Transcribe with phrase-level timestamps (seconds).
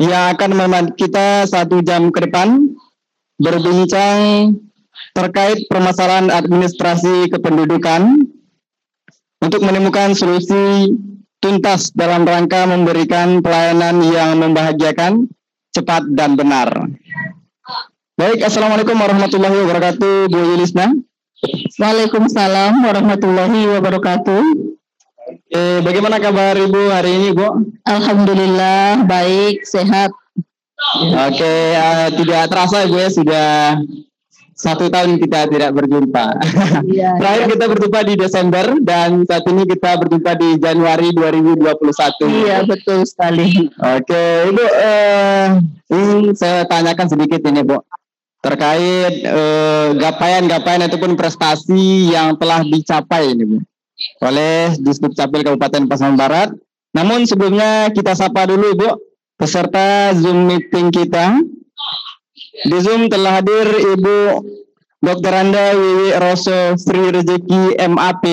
[0.00, 2.72] yang akan menemani kita satu jam ke depan
[3.36, 4.56] berbincang
[5.12, 8.24] terkait permasalahan administrasi kependudukan
[9.44, 10.96] untuk menemukan solusi
[11.40, 15.28] tuntas dalam rangka memberikan pelayanan yang membahagiakan,
[15.72, 16.68] cepat dan benar.
[18.20, 20.92] Baik, Assalamualaikum warahmatullahi wabarakatuh, Bu Yulisna.
[21.80, 24.44] Waalaikumsalam warahmatullahi wabarakatuh.
[25.50, 27.66] Eh, bagaimana kabar Ibu hari ini, Bu?
[27.86, 30.10] Alhamdulillah baik, sehat.
[31.12, 33.48] Oke, uh, tidak terasa Ibu ya sudah
[34.56, 36.40] satu tahun kita tidak berjumpa.
[36.88, 37.52] Iya, Terakhir iya.
[37.52, 42.46] kita berjumpa di Desember dan saat ini kita berjumpa di Januari 2021.
[42.48, 43.68] Iya, betul sekali.
[43.76, 45.46] Oke, Ibu, uh,
[45.92, 47.78] ini saya tanyakan sedikit ini, Bu
[48.40, 49.20] terkait
[50.00, 53.60] gapaian-gapaian ataupun prestasi yang telah dicapai ini Bu
[54.20, 56.50] oleh Disduk Capil Kabupaten Pasaman Barat.
[56.92, 58.90] Namun sebelumnya kita sapa dulu Bu
[59.38, 61.38] peserta Zoom meeting kita.
[62.60, 64.18] Di Zoom telah hadir Ibu
[65.00, 65.32] Dr.
[65.32, 68.24] Anda Wiwi Rosso Sri Rezeki MAP,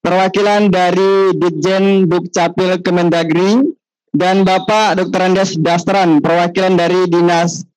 [0.00, 3.60] perwakilan dari Ditjen Dukcapil Kemendagri,
[4.16, 5.20] dan Bapak Dr.
[5.28, 7.68] Andes Dastran, perwakilan dari Dinas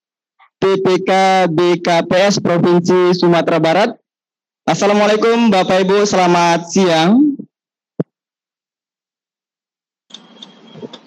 [0.64, 1.12] PPK
[1.52, 3.90] BKPS Provinsi Sumatera Barat.
[4.64, 7.36] Assalamualaikum Bapak Ibu, selamat siang.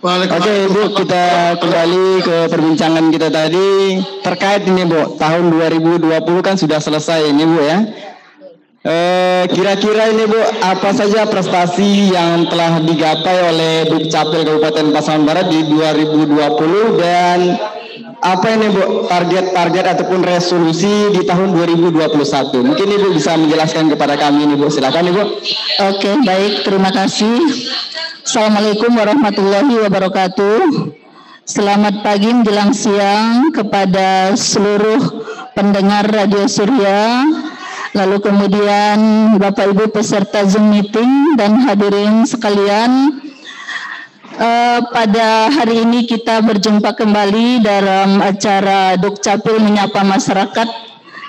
[0.04, 6.04] Oke Ibu, kita kembali ke perbincangan kita tadi terkait ini Bu, tahun 2020
[6.44, 7.78] kan sudah selesai ini Bu ya.
[8.84, 15.48] Eh, kira-kira ini Bu, apa saja prestasi yang telah digapai oleh Dukcapil Kabupaten Pasaman Barat
[15.48, 17.56] di 2020 dan
[18.26, 22.10] apa ini Bu target-target ataupun resolusi di tahun 2021?
[22.58, 24.66] Mungkin Ibu bisa menjelaskan kepada kami ini Bu.
[24.66, 25.22] Silakan Ibu.
[25.94, 26.66] Oke, baik.
[26.66, 27.38] Terima kasih.
[28.26, 30.58] Assalamualaikum warahmatullahi wabarakatuh.
[31.46, 34.98] Selamat pagi menjelang siang kepada seluruh
[35.54, 37.22] pendengar Radio Surya,
[37.94, 38.98] lalu kemudian
[39.38, 43.22] Bapak Ibu peserta Zoom meeting dan hadirin sekalian
[44.36, 50.68] Uh, pada hari ini kita berjumpa kembali dalam acara Dukcapil menyapa masyarakat.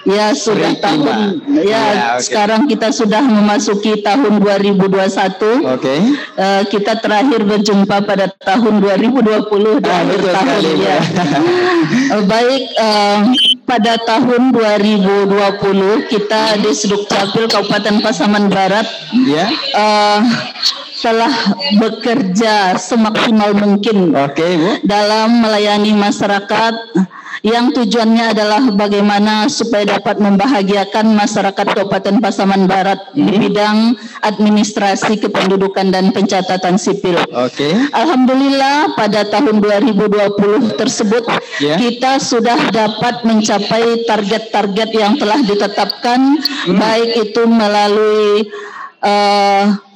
[0.07, 1.84] Ya sudah tahun ya, ya
[2.16, 2.31] okay.
[2.31, 4.79] sekarang kita sudah memasuki tahun 2021.
[4.88, 5.28] Oke.
[5.84, 6.00] Okay.
[6.40, 11.00] Uh, kita terakhir berjumpa pada tahun 2020 dan ah, betul tahun sekali, ya.
[12.16, 13.19] uh, baik uh,
[13.68, 18.88] pada tahun 2020 kita di Dukcapil Kabupaten Pasaman Barat
[19.28, 19.51] ya.
[19.75, 20.24] Uh,
[20.97, 21.34] telah
[21.78, 24.69] bekerja semaksimal mungkin okay, Bu.
[24.85, 26.75] dalam melayani masyarakat
[27.46, 33.24] yang tujuannya adalah bagaimana supaya dapat membahagiakan masyarakat Kabupaten Pasaman Barat hmm.
[33.24, 33.78] di bidang
[34.25, 37.16] administrasi kependudukan dan pencatatan sipil.
[37.30, 37.72] Okay.
[37.94, 41.24] Alhamdulillah pada tahun 2020 tersebut
[41.62, 41.78] yeah.
[41.78, 46.78] kita sudah dapat mencapai target-target yang telah ditetapkan hmm.
[46.78, 48.50] baik itu melalui
[49.06, 49.87] uh,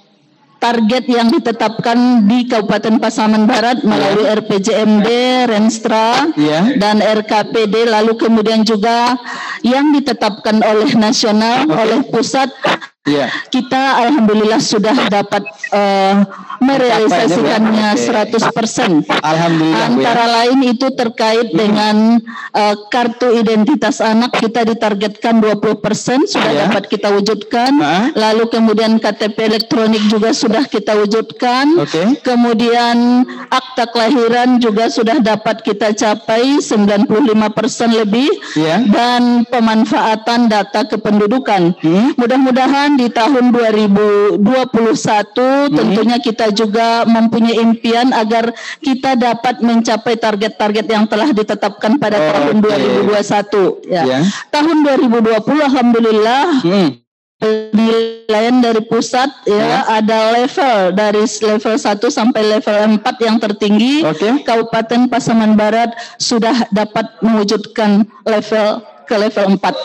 [0.61, 4.37] target yang ditetapkan di Kabupaten Pasaman Barat melalui yeah.
[4.37, 5.09] RPJMD,
[5.49, 6.77] Renstra, yeah.
[6.77, 9.17] dan RKPD, lalu kemudian juga
[9.65, 11.81] yang ditetapkan oleh nasional, okay.
[11.81, 12.53] oleh pusat
[13.01, 13.33] Yeah.
[13.49, 15.41] Kita alhamdulillah sudah dapat
[15.73, 16.21] uh,
[16.61, 18.29] merealisasikannya okay.
[18.29, 19.09] 100%.
[19.25, 19.89] Alhamdulillah.
[19.89, 20.33] Antara ya.
[20.37, 21.57] lain itu terkait hmm.
[21.57, 21.95] dengan
[22.53, 26.69] uh, kartu identitas anak kita ditargetkan 20% sudah yeah.
[26.69, 27.73] dapat kita wujudkan.
[27.81, 28.13] Uh.
[28.13, 31.81] Lalu kemudian KTP elektronik juga sudah kita wujudkan.
[31.81, 32.21] Okay.
[32.21, 37.09] Kemudian akta kelahiran juga sudah dapat kita capai 95%
[37.97, 38.85] lebih yeah.
[38.93, 41.73] dan pemanfaatan data kependudukan.
[41.81, 42.13] Hmm.
[42.13, 45.75] Mudah-mudahan di tahun 2021 hmm.
[45.75, 52.27] tentunya kita juga mempunyai impian agar kita dapat mencapai target-target yang telah ditetapkan pada oh,
[52.31, 53.11] tahun okay.
[53.85, 54.03] 2021 ya.
[54.07, 54.21] Yeah.
[54.49, 54.77] Tahun
[55.11, 57.01] 2020 alhamdulillah hmm
[57.41, 64.05] penilaian dari pusat ya, ya ada level dari level 1 sampai level 4 yang tertinggi
[64.05, 64.45] okay.
[64.45, 65.89] Kabupaten Pasaman Barat
[66.21, 69.59] sudah dapat mewujudkan level ke level 4.
[69.59, 69.75] Oke,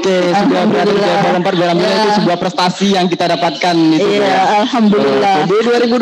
[0.00, 1.92] okay, sudah berada di level 4 berarti ya.
[1.92, 4.40] itu sebuah prestasi yang kita dapatkan itu Iya, ya.
[4.64, 5.36] alhamdulillah.
[5.44, 5.58] Di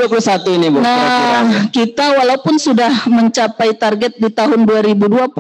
[0.06, 0.78] 2021 ini Bu.
[0.78, 1.60] Nah, kira -kira.
[1.75, 5.34] kita walaupun sudah mencapai target di tahun 2020,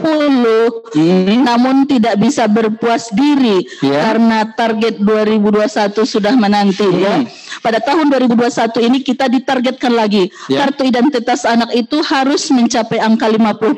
[0.98, 1.46] hmm.
[1.46, 4.10] namun tidak bisa berpuas diri yeah.
[4.10, 6.98] karena target 2021 sudah menanti hmm.
[6.98, 7.14] ya.
[7.62, 10.66] Pada tahun 2021 ini kita ditargetkan lagi yeah.
[10.66, 13.38] kartu identitas anak itu harus mencapai angka 50%.
[13.38, 13.70] Oke,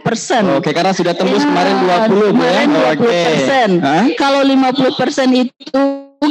[0.64, 1.74] okay, karena sudah tembus ya, kemarin
[2.08, 2.92] 20 kemarin ya.
[2.96, 3.00] 20%.
[3.00, 3.49] Okay.
[4.16, 5.82] Kalau 50% itu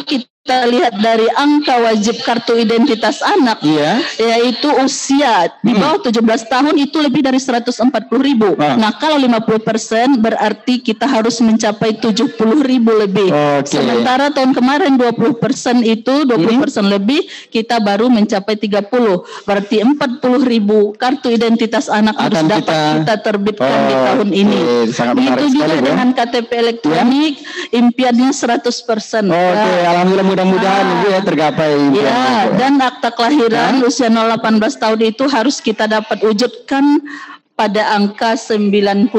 [0.07, 3.99] kita kita lihat dari angka wajib kartu identitas anak, Iya.
[4.17, 6.15] yaitu usia di bawah 17
[6.47, 7.75] tahun itu lebih dari 140
[8.17, 8.55] ribu.
[8.55, 8.73] Ah.
[8.73, 12.31] Nah kalau 50 persen berarti kita harus mencapai 70
[12.63, 13.27] ribu lebih.
[13.59, 13.77] Oke.
[13.77, 17.19] Sementara tahun kemarin 20 persen itu 20 persen lebih
[17.51, 19.21] kita baru mencapai 30.
[19.43, 24.29] Berarti 40 ribu kartu identitas anak harus Akan dapat kita- kita, terbitkan di Oke, tahun
[24.31, 24.59] ini.
[24.89, 25.85] sangat menarik Begitu juga sekali, Bu.
[25.85, 27.33] dengan KTP elektronik,
[27.69, 29.27] impiannya 100 persen.
[29.27, 30.93] Oke, alhamdulillah mudah-mudahan Ah.
[30.95, 31.71] Ibu ya tergapai.
[31.91, 32.55] Ya, Bu.
[32.55, 34.39] dan akta kelahiran usia 018
[34.73, 37.03] tahun itu harus kita dapat wujudkan
[37.53, 39.11] pada angka 95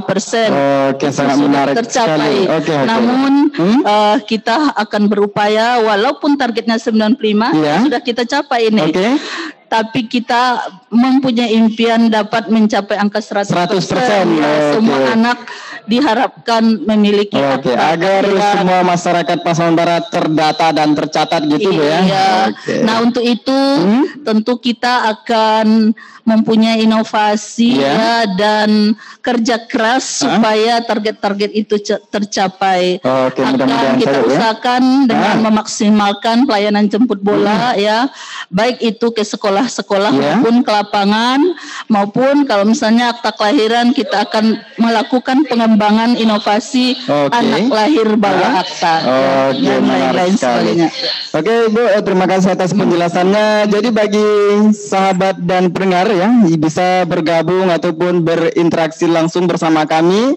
[0.00, 0.54] persen.
[0.88, 1.82] Oke, sangat menarik sekali.
[1.82, 2.34] tercapai.
[2.52, 2.86] Oke, oke.
[2.86, 3.80] Namun Hmm?
[3.82, 7.82] eh, kita akan berupaya walaupun targetnya 95 Iya.
[7.82, 8.82] sudah kita capai ini.
[8.84, 9.18] Oke.
[9.66, 15.38] Tapi kita mempunyai impian dapat mencapai angka 100 100%, Ya, Semua anak
[15.84, 18.54] diharapkan memiliki Oke, akta agar kelahiran.
[18.54, 21.98] semua masyarakat Pasaman Barat terdata dan tercatat gitu ya.
[22.00, 22.28] Iya.
[22.48, 22.74] Oke.
[22.82, 24.04] Nah untuk itu Hmm?
[24.22, 25.90] tentu kita akan
[26.22, 27.90] mempunyai inovasi Iya.
[27.90, 30.38] ya dan kerja keras Hah?
[30.38, 31.74] supaya target-target itu
[32.06, 33.02] tercapai.
[33.02, 34.26] Oke, akan mudah-mudahan kita saja, ya.
[34.30, 35.42] usahakan dengan Ah.
[35.42, 38.06] memaksimalkan pelayanan jemput bola ya,
[38.48, 40.38] baik itu ke sekolah-sekolah Iya.
[40.38, 41.40] maupun ke lapangan
[41.88, 44.44] maupun kalau misalnya akta kelahiran kita akan
[44.76, 47.32] melakukan pengembangan inovasi Oke.
[47.32, 48.60] anak lahir bawa Ah.
[48.60, 49.08] akta ya,
[49.48, 50.88] Oke, dan lain-lain sebagainya.
[51.32, 53.72] Oke Ibu, eh, terima kasih atas penjelasannya.
[53.72, 54.28] Jadi bagi
[54.76, 56.28] sahabat dan pendengar ya,
[56.60, 60.36] bisa bergabung ataupun berinteraksi langsung bersama kami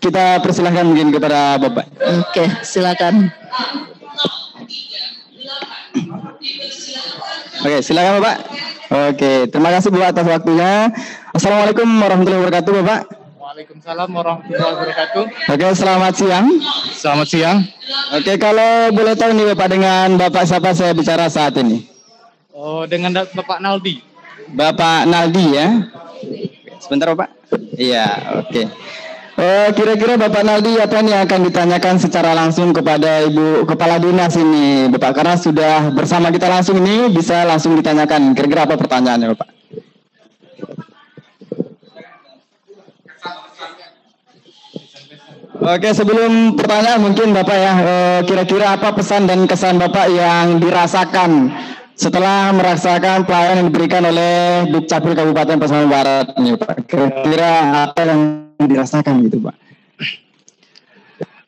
[0.00, 1.84] Kita persilahkan mungkin kepada Bapak.
[2.00, 3.28] Oke, silakan.
[7.62, 8.36] Oke, silakan Bapak.
[9.12, 10.88] Oke, terima kasih Bapak atas waktunya.
[11.36, 13.21] Assalamualaikum warahmatullahi wabarakatuh Bapak.
[13.52, 15.24] Waalaikumsalam warahmatullahi wabarakatuh.
[15.52, 16.46] Oke, selamat siang.
[16.96, 17.58] Selamat siang.
[18.16, 21.84] Oke, kalau boleh tahu nih Bapak dengan Bapak siapa saya bicara saat ini?
[22.56, 24.00] Oh, dengan Bapak Naldi.
[24.56, 25.68] Bapak Naldi ya.
[26.80, 27.28] Sebentar Bapak.
[27.76, 28.72] Iya, oke.
[29.36, 34.32] Eh, kira-kira Bapak Naldi apa nih yang akan ditanyakan secara langsung kepada Ibu Kepala Dinas
[34.40, 35.12] ini, Bapak?
[35.12, 38.32] Karena sudah bersama kita langsung ini, bisa langsung ditanyakan.
[38.32, 39.51] Kira-kira apa pertanyaannya, Bapak?
[45.62, 51.54] Oke, sebelum pertanyaan mungkin Bapak ya, eh, kira-kira apa pesan dan kesan Bapak yang dirasakan
[51.94, 56.90] setelah merasakan pelayanan yang diberikan oleh Dukcapil Kabupaten Pasaman Barat ini Pak?
[56.90, 57.50] Kira-kira
[57.86, 58.20] apa yang
[58.58, 59.54] dirasakan gitu Pak?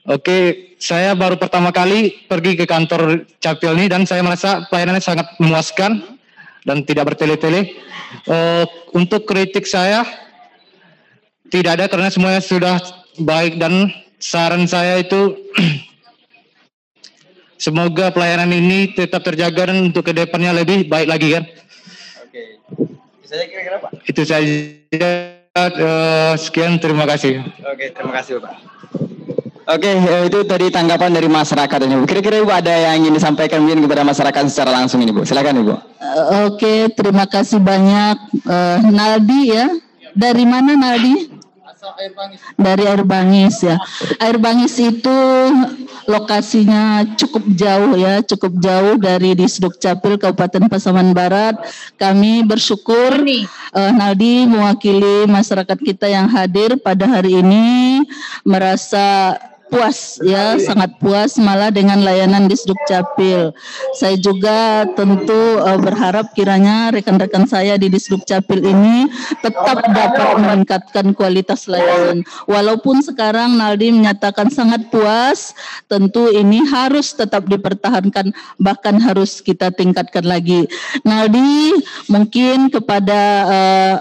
[0.07, 0.39] Oke,
[0.79, 6.07] saya baru pertama kali pergi ke kantor Capil ini dan saya merasa pelayanannya sangat memuaskan
[6.63, 7.75] dan tidak bertele-tele.
[8.31, 10.07] Eh, untuk kritik saya
[11.51, 12.79] tidak ada karena semuanya sudah
[13.19, 15.37] baik dan saran saya itu
[17.65, 21.45] semoga pelayanan ini tetap terjaga dan untuk ke depannya lebih baik lagi kan.
[22.25, 22.43] Oke,
[23.23, 23.91] bisa kira-kira Pak?
[24.07, 24.55] Itu saja.
[25.55, 27.39] Eh, sekian terima kasih.
[27.71, 28.59] Oke, terima kasih Bapak.
[29.65, 32.05] Oke, eh, itu tadi tanggapan dari masyarakat ini Bu.
[32.05, 35.25] Kira-kira Ibu ada yang ingin disampaikan mungkin kepada masyarakat secara langsung ini Bu.
[35.25, 35.73] Silakan Ibu.
[35.73, 35.79] Eh,
[36.51, 39.73] Oke, terima kasih banyak Eh, Naldi ya.
[40.13, 41.33] Dari mana Naldi?
[42.57, 43.77] Dari Air Bangis ya.
[44.21, 45.19] Air Bangis itu
[46.05, 51.57] lokasinya cukup jauh ya, cukup jauh dari Disduk Capil Kabupaten Pasaman Barat.
[51.97, 58.05] Kami bersyukur eh, Naldi mewakili masyarakat kita yang hadir pada hari ini
[58.45, 59.37] merasa
[59.75, 62.55] puas ya sangat puas malah dengan layanan di
[62.87, 63.51] Capil.
[63.99, 69.11] Saya juga tentu eh, berharap kiranya rekan-rekan saya di Disduk Capil ini
[69.43, 72.23] tetap dapat meningkatkan kualitas layanan.
[72.47, 75.59] Walaupun sekarang Naldi menyatakan sangat puas,
[75.91, 78.31] tentu ini harus tetap dipertahankan
[78.63, 80.71] bahkan harus kita tingkatkan lagi.
[81.03, 81.75] Naldi
[82.07, 83.97] mungkin kepada eh,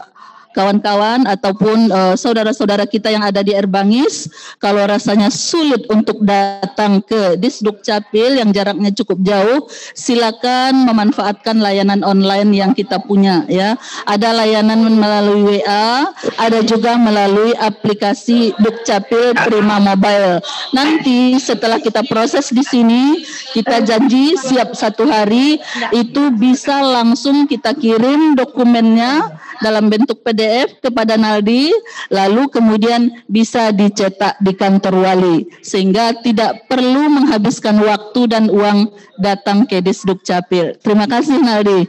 [0.54, 4.30] kawan-kawan ataupun uh, saudara-saudara kita yang ada di Erbangis
[4.62, 9.66] kalau rasanya sulit untuk datang ke Disduk Capil yang jaraknya cukup jauh
[9.98, 13.76] silakan memanfaatkan layanan online yang kita punya ya.
[14.06, 20.40] Ada layanan melalui WA ada juga melalui aplikasi Dukcapil Prima Mobile.
[20.72, 25.58] Nanti setelah kita proses di sini kita janji siap satu hari
[25.96, 29.34] itu bisa langsung kita kirim dokumennya
[29.64, 30.43] dalam bentuk PDF
[30.80, 31.72] kepada Naldi,
[32.14, 39.66] lalu kemudian bisa dicetak di kantor wali, sehingga tidak perlu menghabiskan waktu dan uang datang
[39.68, 40.76] ke Disduk Capil.
[40.80, 41.86] Terima kasih Naldi.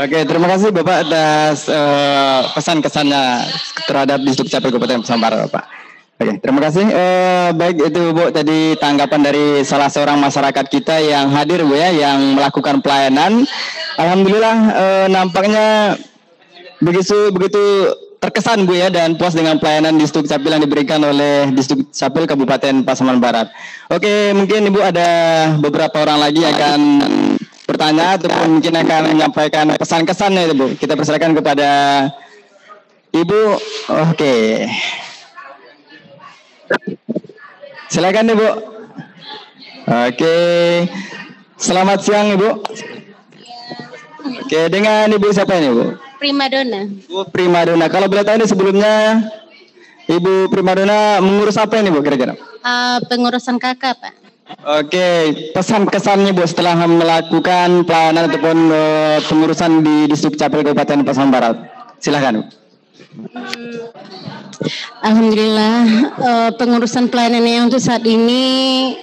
[0.00, 3.46] Oke, terima kasih Bapak atas uh, pesan-kesannya
[3.84, 5.64] terhadap Disduk Capil Kabupaten Sambar, Bapak.
[6.20, 6.84] Oke, terima kasih.
[6.84, 11.88] Uh, baik itu Bu tadi tanggapan dari salah seorang masyarakat kita yang hadir Bu ya,
[11.88, 13.48] yang melakukan pelayanan.
[13.96, 15.96] Alhamdulillah uh, nampaknya
[16.80, 17.62] begitu begitu
[18.20, 22.28] terkesan Bu ya dan puas dengan pelayanan di Stuk Capil yang diberikan oleh Distuk Capil
[22.28, 23.48] Kabupaten Pasaman Barat.
[23.88, 25.08] Oke, mungkin Ibu ada
[25.56, 26.80] beberapa orang lagi yang akan
[27.64, 30.66] bertanya ataupun mungkin akan menyampaikan pesan-kesannya itu Bu.
[30.76, 31.70] Kita persilakan kepada
[33.10, 33.42] Ibu.
[34.12, 34.68] Oke.
[37.88, 38.48] Silakan Ibu.
[39.88, 40.36] Oke.
[41.56, 42.50] Selamat siang Ibu.
[44.20, 45.96] Oke, dengan Ibu siapa ini Bu?
[46.20, 46.80] Primadona.
[47.08, 47.86] Bu Primadona.
[47.88, 48.94] Kalau boleh tahu ini sebelumnya
[50.10, 52.36] Ibu Primadona mengurus apa ini Bu kira-kira?
[52.60, 54.14] Uh, pengurusan kakak Pak.
[54.82, 61.30] Oke, pesan kesannya Bu setelah melakukan pelayanan ataupun uh, pengurusan di Distrik Capil Kabupaten Pasaman
[61.30, 61.56] Barat.
[62.02, 62.44] Silahkan Bu.
[63.10, 63.90] Hmm,
[65.00, 65.76] Alhamdulillah
[66.20, 68.94] uh, pengurusan pelayanan yang untuk saat ini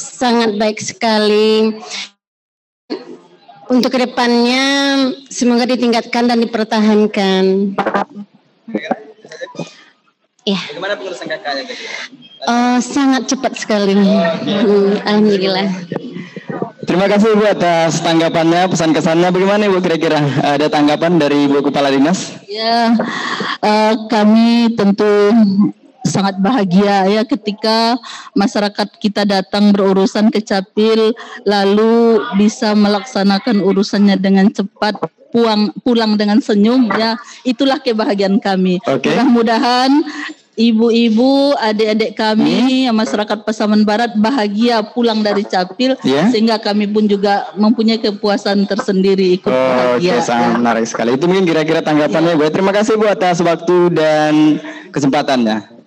[0.00, 1.76] sangat baik sekali
[3.70, 4.64] untuk ke depannya
[5.30, 7.44] semoga ditingkatkan dan dipertahankan.
[10.42, 10.60] Ya.
[10.74, 11.62] Bagaimana pengurusan kakaknya?
[12.42, 13.94] Uh, sangat cepat sekali.
[13.94, 15.68] Oh, hmm, Alhamdulillah.
[16.90, 19.30] Terima kasih Bu atas tanggapannya, pesan kesannya.
[19.30, 22.34] Bagaimana Ibu kira-kira ada tanggapan dari Ibu Kepala Dinas?
[22.50, 22.98] Ya,
[23.62, 25.06] uh, kami tentu
[26.10, 27.96] sangat bahagia ya ketika
[28.34, 31.14] masyarakat kita datang berurusan ke Capil
[31.46, 34.98] lalu bisa melaksanakan urusannya dengan cepat
[35.30, 37.14] puang pulang dengan senyum ya
[37.46, 38.82] itulah kebahagiaan kami.
[38.82, 39.14] Okay.
[39.14, 40.02] Mudah-mudahan
[40.60, 42.92] ibu-ibu, adik-adik kami, hmm.
[42.92, 46.28] masyarakat Pasaman Barat bahagia pulang dari Capil yeah.
[46.28, 50.20] sehingga kami pun juga mempunyai kepuasan tersendiri ikut oh, bahagia.
[50.20, 50.56] Okay, sangat ya.
[50.60, 51.16] menarik sekali.
[51.16, 52.48] Itu mungkin kira-kira tanggapannya yeah.
[52.50, 52.52] Bu.
[52.52, 54.60] Terima kasih Bu atas waktu dan
[54.92, 55.79] kesempatannya.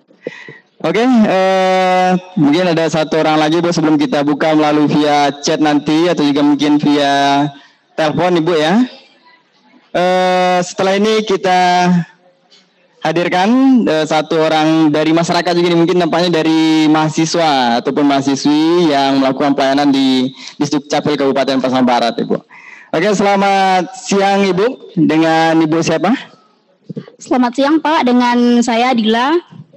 [0.84, 5.56] Oke, okay, eh, mungkin ada satu orang lagi bu sebelum kita buka melalui via chat
[5.56, 7.48] nanti atau juga mungkin via
[7.96, 8.84] telepon ibu ya.
[9.96, 11.88] Eh, setelah ini kita
[13.00, 19.56] hadirkan eh, satu orang dari masyarakat juga mungkin nampaknya dari mahasiswa ataupun mahasiswi yang melakukan
[19.56, 22.36] pelayanan di Distrik Capil Kabupaten Pasaman Barat ibu.
[22.92, 24.92] Oke, selamat siang ibu.
[24.92, 26.12] Dengan ibu siapa?
[27.16, 29.34] Selamat siang pak, dengan saya Dila.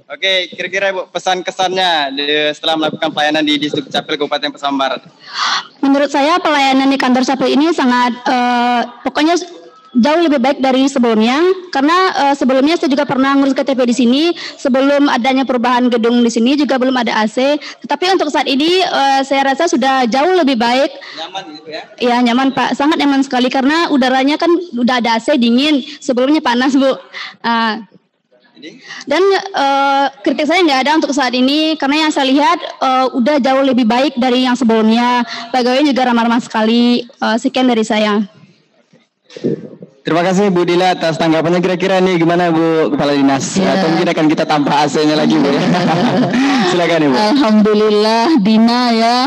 [0.08, 2.16] Oke, kira-kira Ibu pesan kesannya
[2.56, 5.04] setelah melakukan pelayanan di Distrik Capil Kabupaten Pasaman Barat.
[5.84, 9.36] Menurut saya pelayanan di kantor Capil ini sangat uh, pokoknya
[10.00, 11.36] jauh lebih baik dari sebelumnya.
[11.68, 14.22] Karena uh, sebelumnya saya juga pernah ngurus KTP di sini.
[14.56, 19.20] Sebelum adanya perubahan gedung di sini juga belum ada AC tetapi untuk saat ini uh,
[19.20, 20.88] saya rasa sudah jauh lebih baik.
[21.20, 21.82] Nyaman gitu ya?
[22.00, 22.80] Iya nyaman Pak.
[22.80, 25.84] Sangat nyaman sekali karena udaranya kan udah ada AC dingin.
[26.00, 26.96] Sebelumnya panas Bu.
[27.44, 27.84] Uh,
[29.06, 29.22] dan
[29.54, 33.64] uh, kritik saya nggak ada untuk saat ini karena yang saya lihat uh, udah jauh
[33.64, 35.22] lebih baik dari yang sebelumnya.
[35.54, 37.06] Pegawai juga ramah-ramah sekali.
[37.20, 38.24] Uh, sekian dari saya.
[40.08, 43.76] Terima kasih Bu Dila atas tanggapannya kira-kira nih gimana Bu Kepala Dinas ya.
[43.76, 45.52] atau mungkin akan kita tambah AC-nya lagi Bu.
[46.72, 47.12] Silakan Ibu.
[47.12, 49.18] Alhamdulillah Dina ya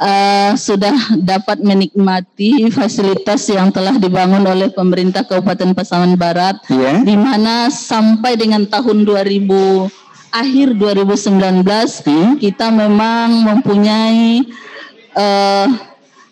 [0.00, 6.96] uh, sudah dapat menikmati fasilitas yang telah dibangun oleh pemerintah Kabupaten Pasaman Barat ya.
[7.04, 11.60] di mana sampai dengan tahun 2000 akhir 2019
[12.08, 12.30] hmm?
[12.40, 14.48] kita memang mempunyai
[15.12, 15.68] uh,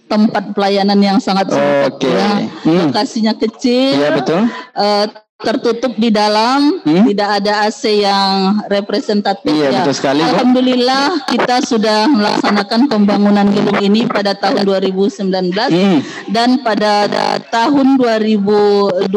[0.08, 2.12] tempat pelayanan yang sangat sempit okay.
[2.12, 2.32] ya.
[2.64, 2.78] Hmm.
[2.88, 3.96] Lokasinya kecil.
[3.99, 4.40] Iya betul.
[4.76, 5.06] Uh,
[5.44, 7.04] tertutup di dalam, hmm?
[7.12, 9.80] tidak ada AC yang representatif iya, ya.
[9.84, 15.99] Betul sekali, Alhamdulillah kita sudah melaksanakan pembangunan gedung ini pada tahun 2019 hmm.
[16.32, 17.11] dan pada
[17.52, 19.11] tahun 2020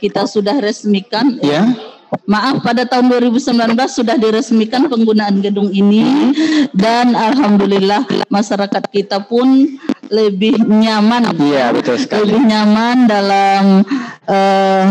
[0.00, 1.66] kita sudah resmikan ya.
[2.28, 6.32] Maaf pada tahun 2019 sudah diresmikan penggunaan gedung ini
[6.72, 9.76] dan alhamdulillah masyarakat kita pun
[10.08, 11.36] lebih nyaman.
[11.36, 12.32] Iya betul sekali.
[12.32, 13.64] Lebih nyaman dalam
[14.24, 14.86] uh,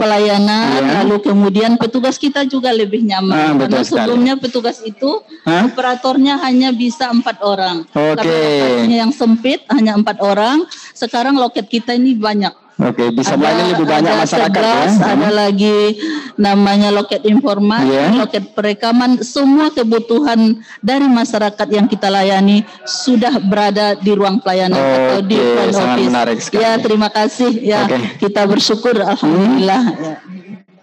[0.00, 0.92] pelayanan, ya.
[1.04, 3.36] lalu kemudian petugas kita juga lebih nyaman.
[3.36, 5.68] Ah, Karena sebelumnya petugas itu Hah?
[5.68, 7.84] operatornya hanya bisa empat orang.
[7.92, 8.88] Okay.
[8.88, 10.64] yang sempit hanya empat orang.
[10.96, 12.69] Sekarang loket kita ini banyak.
[12.80, 14.88] Oke, bisa ada, lebih banyak ada masyarakat ya.
[15.12, 16.00] Ada lagi
[16.40, 18.16] namanya loket informasi, yeah.
[18.16, 24.96] loket perekaman, semua kebutuhan dari masyarakat yang kita layani sudah berada di ruang pelayanan okay,
[24.96, 26.08] atau di front office.
[26.08, 26.62] Menarik sekali.
[26.64, 27.52] Ya, terima kasih.
[27.60, 28.16] Ya, okay.
[28.16, 29.82] kita bersyukur alhamdulillah.
[29.84, 30.00] Hmm.
[30.00, 30.14] Ya.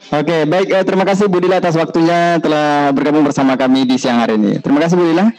[0.08, 0.68] Oke, okay, baik.
[0.72, 4.62] Eh, terima kasih Bu Dila atas waktunya telah bergabung bersama kami di siang hari ini.
[4.62, 5.34] Terima kasih Bu Dila.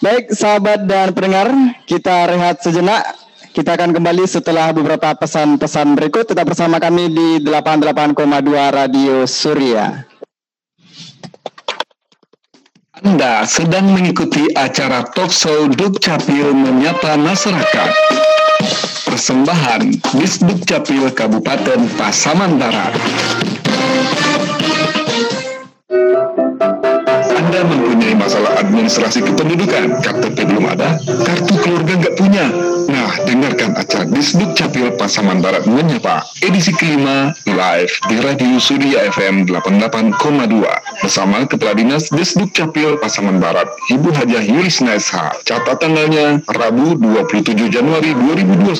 [0.00, 1.52] Baik, sahabat dan pendengar,
[1.84, 3.04] kita rehat sejenak.
[3.50, 6.30] Kita akan kembali setelah beberapa pesan-pesan berikut.
[6.30, 8.14] Tetap bersama kami di 88,2
[8.70, 10.06] Radio Surya.
[13.02, 17.90] Anda sedang mengikuti acara Talk Show Dukcapil Menyapa Masyarakat.
[19.10, 22.94] Persembahan Disdukcapil Kabupaten Pasaman Barat.
[27.34, 32.46] Anda mempunyai masalah administrasi kependudukan, KTP belum ada, kartu keluarga nggak punya.
[33.26, 40.14] Dengarkan acara Disduk Capil Pasaman Barat Menyapa, edisi kelima, live di Radio Surya FM 88,2
[41.02, 45.34] bersama Kepala Dinas Disduk Capil Pasaman Barat, Ibu Hajah Yuris Nesha.
[45.42, 48.78] Catat tanggalnya Rabu 27 Januari 2021,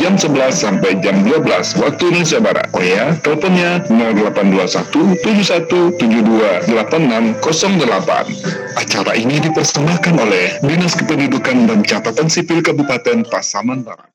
[0.00, 2.72] jam 11 sampai jam 12 waktu Indonesia Barat.
[2.72, 8.64] Oh ya, teleponnya 0821 7172 8608.
[8.76, 14.10] Acara ini dipersembahkan oleh Dinas Kependudukan dan Catatan Sipil Kabupaten Pasaman Barat.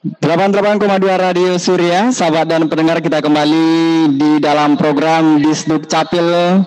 [0.00, 0.80] 88,2
[1.18, 3.68] Radio Surya, sahabat dan pendengar kita kembali
[4.16, 6.62] di dalam program Disduk Capil.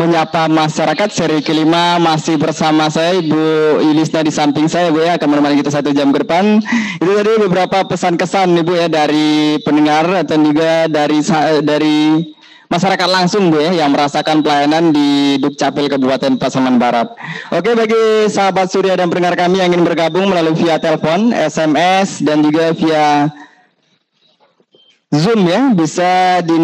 [0.00, 5.28] Menyapa masyarakat seri kelima masih bersama saya Ibu Ilisna di samping saya Bu ya akan
[5.28, 6.64] menemani kita satu jam ke depan.
[6.96, 11.20] Itu tadi beberapa pesan kesan Ibu ya dari pendengar dan juga dari
[11.60, 12.00] dari
[12.70, 17.10] masyarakat langsung Bu ya yang merasakan pelayanan di Dukcapil Kabupaten Pasaman Barat.
[17.50, 22.46] Oke bagi sahabat Surya dan pendengar kami yang ingin bergabung melalui via telepon, SMS dan
[22.46, 23.26] juga via
[25.10, 26.54] Zoom ya bisa di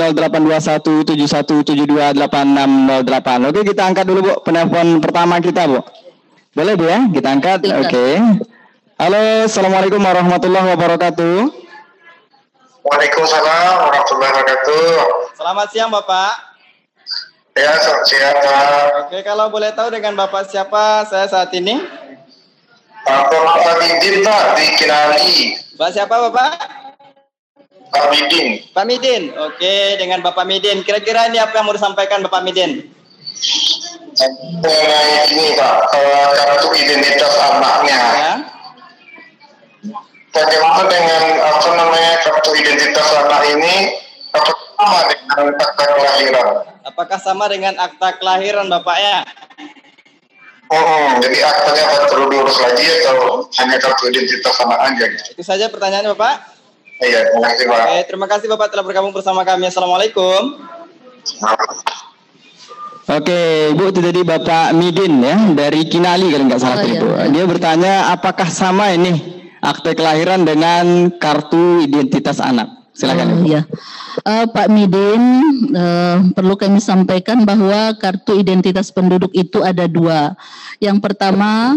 [1.10, 3.50] 082171728608.
[3.50, 5.82] Oke kita angkat dulu Bu penelpon pertama kita Bu.
[6.54, 7.66] Boleh Bu ya kita angkat.
[7.66, 8.06] Oke.
[8.96, 11.66] Halo Assalamualaikum warahmatullahi wabarakatuh.
[12.86, 15.25] Waalaikumsalam warahmatullahi wabarakatuh.
[15.46, 16.58] Selamat siang Bapak.
[17.54, 19.06] Ya, selamat siang Pak.
[19.06, 21.86] Oke, kalau boleh tahu dengan Bapak siapa saya saat ini?
[23.06, 25.54] Bapak Midin Pak di Kinali.
[25.78, 26.50] Bapak siapa Bapak?
[27.94, 28.58] Pak Midin.
[28.74, 30.82] Pak Midin, oke dengan Bapak Midin.
[30.82, 32.90] Kira-kira ini apa yang mau disampaikan Bapak Midin?
[34.66, 35.74] Mengenai ini Pak,
[36.42, 38.02] kartu identitas anaknya.
[38.18, 38.32] Ya
[40.36, 44.05] bagaimana dengan apa namanya kartu identitas anak ini
[44.36, 46.46] apakah sama dengan akta kelahiran?
[46.86, 49.18] Apakah sama dengan akta kelahiran Bapak ya?
[50.66, 55.04] Hmm, jadi aktanya akan perlu diurus lagi atau hanya kartu identitas anak aja?
[55.14, 55.22] Gitu?
[55.38, 56.34] Itu saja pertanyaannya Bapak.
[56.96, 57.78] Iya, terima kasih Pak.
[57.78, 59.68] Oke, terima kasih Bapak telah bergabung bersama kami.
[59.70, 60.58] Assalamualaikum.
[63.06, 67.06] Oke, Ibu itu tadi Bapak Midin ya dari Kinali kalau nggak salah oh, Ibu.
[67.06, 67.24] Iya.
[67.30, 69.14] Dia bertanya apakah sama ini
[69.62, 72.85] akte kelahiran dengan kartu identitas anak.
[72.96, 73.44] Silakan.
[73.44, 73.60] Uh, ya.
[74.24, 75.22] Uh, Pak Midin,
[75.76, 80.32] uh, perlu kami sampaikan bahwa kartu identitas penduduk itu ada dua.
[80.80, 81.76] Yang pertama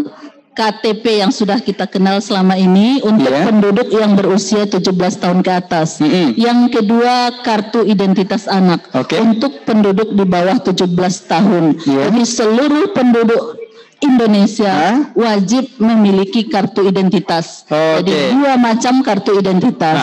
[0.50, 3.46] KTP yang sudah kita kenal selama ini untuk yeah.
[3.46, 4.82] penduduk yang berusia 17
[5.22, 6.02] tahun ke atas.
[6.02, 6.26] Mm -hmm.
[6.36, 7.14] Yang kedua
[7.46, 9.22] kartu identitas anak okay.
[9.22, 10.84] untuk penduduk di bawah 17
[11.30, 11.64] tahun.
[11.86, 12.10] Yeah.
[12.10, 13.60] Jadi seluruh penduduk
[14.00, 14.98] Indonesia Hah?
[15.12, 17.68] wajib memiliki kartu identitas.
[17.68, 18.00] Okay.
[18.00, 19.96] Jadi dua macam kartu identitas.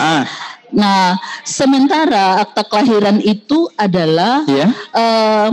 [0.68, 1.16] Nah
[1.48, 4.68] sementara akta kelahiran itu adalah yeah.
[4.68, 4.98] Ya.
[4.98, 5.48] uh,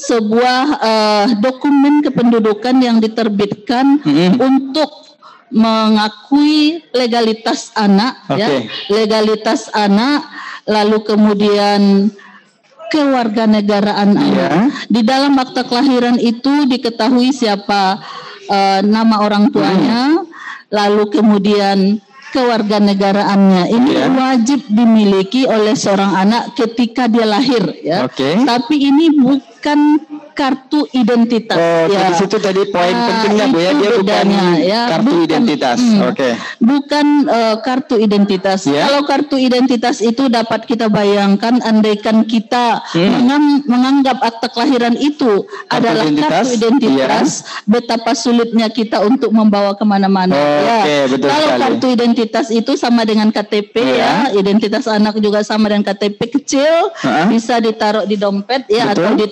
[0.00, 4.40] sebuah uh, dokumen kependudukan yang diterbitkan mm-hmm.
[4.40, 5.10] untuk
[5.50, 8.38] mengakui legalitas anak, okay.
[8.38, 8.48] ya,
[8.86, 10.22] legalitas anak,
[10.62, 12.08] lalu kemudian
[12.90, 14.70] kewarganegaraan yeah.
[14.86, 17.98] Di dalam akta kelahiran itu diketahui siapa
[18.46, 20.26] uh, nama orang tuanya, hmm.
[20.70, 21.98] lalu kemudian
[22.30, 24.10] kewarganegaraannya ini yeah.
[24.10, 28.06] wajib dimiliki oleh seorang anak ketika dia lahir ya.
[28.06, 28.40] Okay.
[28.46, 29.10] Tapi ini
[29.60, 30.00] bukan
[30.32, 31.60] kartu identitas.
[31.60, 32.08] Oh, ya.
[32.08, 34.26] di situ tadi poin uh, pentingnya Bu ya, dia bukan
[34.64, 34.82] ya.
[34.88, 35.78] kartu bukan, identitas.
[35.84, 36.16] Hmm, Oke.
[36.16, 36.32] Okay.
[36.64, 38.64] Bukan uh, kartu identitas.
[38.64, 38.88] Yeah.
[38.88, 43.68] Kalau kartu identitas itu dapat kita bayangkan andaikan kita hmm.
[43.68, 46.32] menganggap akta kelahiran itu kartu adalah identitas.
[46.32, 47.68] kartu identitas, yeah.
[47.68, 50.32] betapa sulitnya kita untuk membawa ke mana-mana.
[50.32, 50.80] Oh, ya.
[50.88, 51.60] Okay, betul Kalau sekali.
[51.60, 54.32] kartu identitas itu sama dengan KTP yeah.
[54.32, 54.40] ya.
[54.40, 57.28] Identitas anak juga sama dengan KTP kecil, uh-huh.
[57.28, 59.04] bisa ditaruh di dompet ya Betul.
[59.04, 59.26] atau di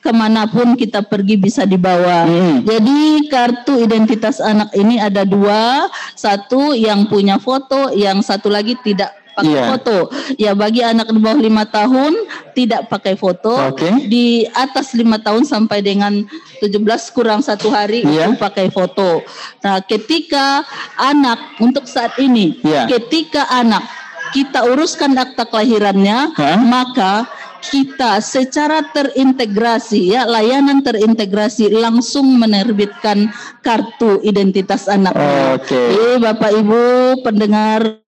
[0.00, 2.26] ke mana pun kita pergi bisa dibawa.
[2.26, 2.62] Hmm.
[2.64, 9.20] Jadi kartu identitas anak ini ada dua, satu yang punya foto, yang satu lagi tidak
[9.40, 9.68] pakai yeah.
[9.72, 9.96] foto.
[10.36, 12.12] Ya bagi anak di bawah lima tahun
[12.52, 13.56] tidak pakai foto.
[13.74, 14.06] Okay.
[14.10, 16.26] Di atas lima tahun sampai dengan
[16.60, 18.28] 17 kurang satu hari yeah.
[18.28, 19.24] itu pakai foto.
[19.64, 20.62] Nah ketika
[21.00, 22.84] anak untuk saat ini, yeah.
[22.86, 23.82] ketika anak
[24.30, 26.58] kita uruskan akta kelahirannya, huh?
[26.62, 27.26] maka
[27.60, 33.28] kita secara terintegrasi ya layanan terintegrasi langsung menerbitkan
[33.60, 35.12] kartu identitas anak.
[35.56, 35.76] Oke.
[35.76, 36.16] Okay.
[36.18, 36.82] Bapak Ibu
[37.20, 38.00] pendengar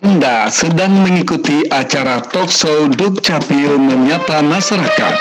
[0.00, 5.14] Anda sedang mengikuti acara talkshow Dukcapil Menyapa Masyarakat.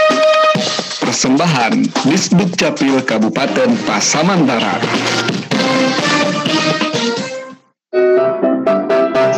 [1.03, 4.79] Persembahan Disdukcapil Kabupaten Pasaman Barat.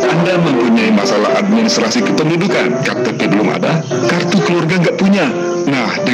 [0.06, 5.26] Anda mempunyai masalah administrasi kependudukan, KTP belum ada, kartu keluarga nggak punya,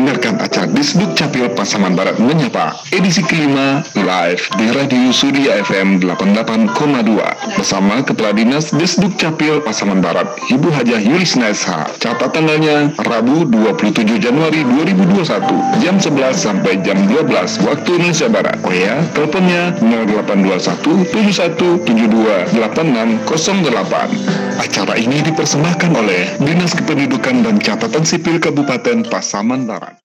[0.08, 6.00] Nah, dengarkan acara Disduk Capil Pasaman Barat Menyapa, edisi kelima, live di Radio Surya FM
[6.00, 11.92] 88,2 bersama Kepala Dinas Disduk Capil Pasaman Barat, Ibu Hajah Yulis Naisha.
[12.00, 15.44] Catat tanggalnya Rabu 27 Januari 2021,
[15.84, 18.56] jam 11 sampai jam 12 waktu Indonesia Barat.
[18.64, 24.56] Oh ya, teleponnya 0821 7172 8608.
[24.56, 29.97] Acara ini dipersembahkan oleh Dinas Kependudukan dan Catatan Sipil Kabupaten Pasaman Barat.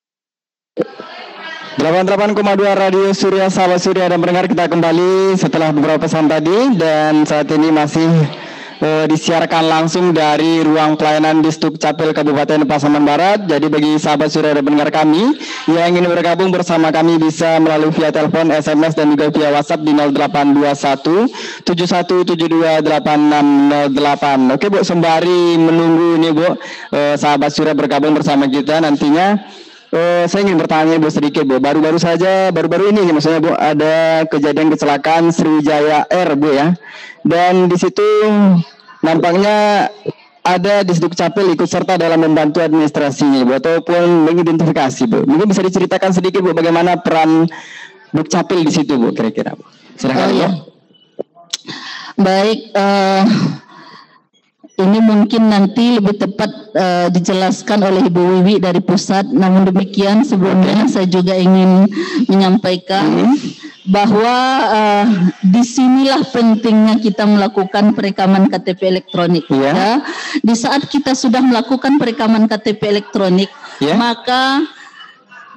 [1.74, 2.38] 88,2
[2.78, 7.74] Radio Surya Sahabat Surya dan pendengar kita kembali setelah beberapa pesan tadi dan saat ini
[7.74, 8.06] masih
[8.78, 13.50] uh, disiarkan langsung dari ruang pelayanan Distrik Capil Kabupaten Pasaman Barat.
[13.50, 15.34] Jadi bagi sahabat surya dan pendengar kami
[15.66, 19.98] yang ingin bergabung bersama kami bisa melalui via telepon, SMS dan juga via WhatsApp di
[19.98, 24.62] 0821 7172 8608.
[24.62, 26.56] Oke Bu, sembari menunggu ini Bu, uh,
[27.18, 29.42] sahabat surya bergabung bersama kita nantinya
[29.94, 31.62] Uh, saya ingin bertanya Bu sedikit Bu.
[31.62, 36.74] Baru-baru saja, baru-baru ini maksudnya Bu, ada kejadian kecelakaan Sriwijaya Air Bu ya.
[37.22, 38.02] Dan di situ
[39.06, 39.86] nampaknya
[40.42, 45.30] ada di Capil ikut serta dalam membantu administrasinya Bu ataupun mengidentifikasi Bu.
[45.30, 47.46] Mungkin bisa diceritakan sedikit Bu bagaimana peran
[48.26, 49.62] Capil di situ Bu kira-kira Bu.
[49.94, 50.50] Silakan oh, ya.
[52.18, 53.24] Baik, uh,
[54.74, 59.30] ini mungkin nanti lebih tepat uh, dijelaskan oleh Ibu Wiwi dari pusat.
[59.30, 61.86] Namun demikian sebelumnya saya juga ingin
[62.26, 63.36] menyampaikan hmm.
[63.94, 64.38] bahwa
[64.74, 65.06] uh,
[65.46, 69.46] di sinilah pentingnya kita melakukan perekaman KTP elektronik.
[69.46, 69.62] Yeah.
[69.78, 69.92] Ya.
[70.42, 73.94] Di saat kita sudah melakukan perekaman KTP elektronik, yeah.
[73.94, 74.66] maka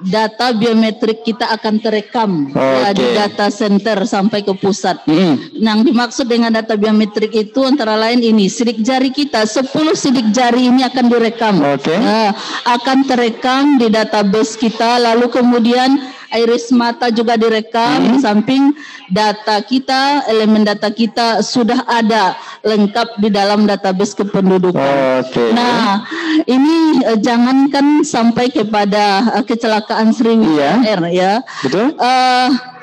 [0.03, 2.93] data biometrik kita akan terekam okay.
[2.93, 5.01] di data center sampai ke pusat.
[5.09, 5.57] Mm.
[5.57, 10.69] Yang dimaksud dengan data biometrik itu antara lain ini sidik jari kita 10 sidik jari
[10.69, 11.55] ini akan direkam.
[11.79, 11.97] Okay.
[11.97, 12.33] Nah,
[12.67, 18.07] akan terekam di database kita lalu kemudian iris mata juga direkam hmm.
[18.11, 18.63] di samping
[19.11, 22.35] data kita elemen data kita sudah ada
[22.67, 25.23] lengkap di dalam database kependudukan.
[25.27, 25.55] Okay.
[25.55, 26.03] Nah,
[26.43, 31.11] ini uh, jangankan sampai kepada uh, kecelakaan Sriwijaya yeah.
[31.11, 31.33] ya.
[31.63, 31.95] Betul.
[31.95, 32.76] Uh,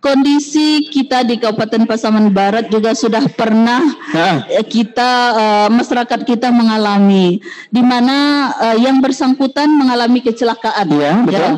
[0.00, 3.84] kondisi kita di Kabupaten Pasaman Barat juga sudah pernah
[4.16, 4.42] nah.
[4.64, 11.36] kita uh, masyarakat kita mengalami di mana uh, yang bersangkutan mengalami kecelakaan ya, betul.
[11.36, 11.50] ya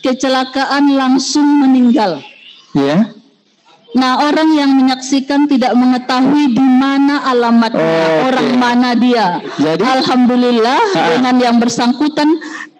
[0.00, 2.24] kecelakaan langsung meninggal
[2.72, 3.12] ya
[3.92, 9.40] Nah, orang yang menyaksikan tidak mengetahui di mana alamatnya, oh, orang mana dia.
[9.60, 11.00] Jadi, Alhamdulillah ha.
[11.12, 12.28] dengan yang bersangkutan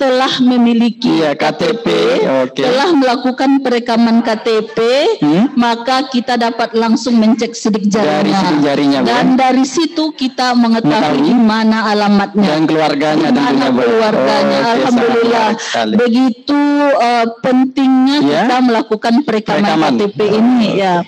[0.03, 1.87] telah memiliki iya, KTP,
[2.27, 2.67] okay.
[2.67, 4.79] telah melakukan perekaman KTP,
[5.23, 5.55] hmm?
[5.55, 8.19] maka kita dapat langsung mencek sidik jarinya.
[8.19, 13.67] Dari sidik jarinya dan dari situ kita mengetahui di mana alamatnya dan keluarganya dan mana
[13.71, 14.59] keluarganya.
[14.59, 15.49] Oh, Alhamdulillah.
[15.95, 16.61] Begitu
[16.99, 18.31] uh, pentingnya yeah?
[18.43, 19.93] kita melakukan perekaman, perekaman.
[20.03, 21.02] KTP ini ya.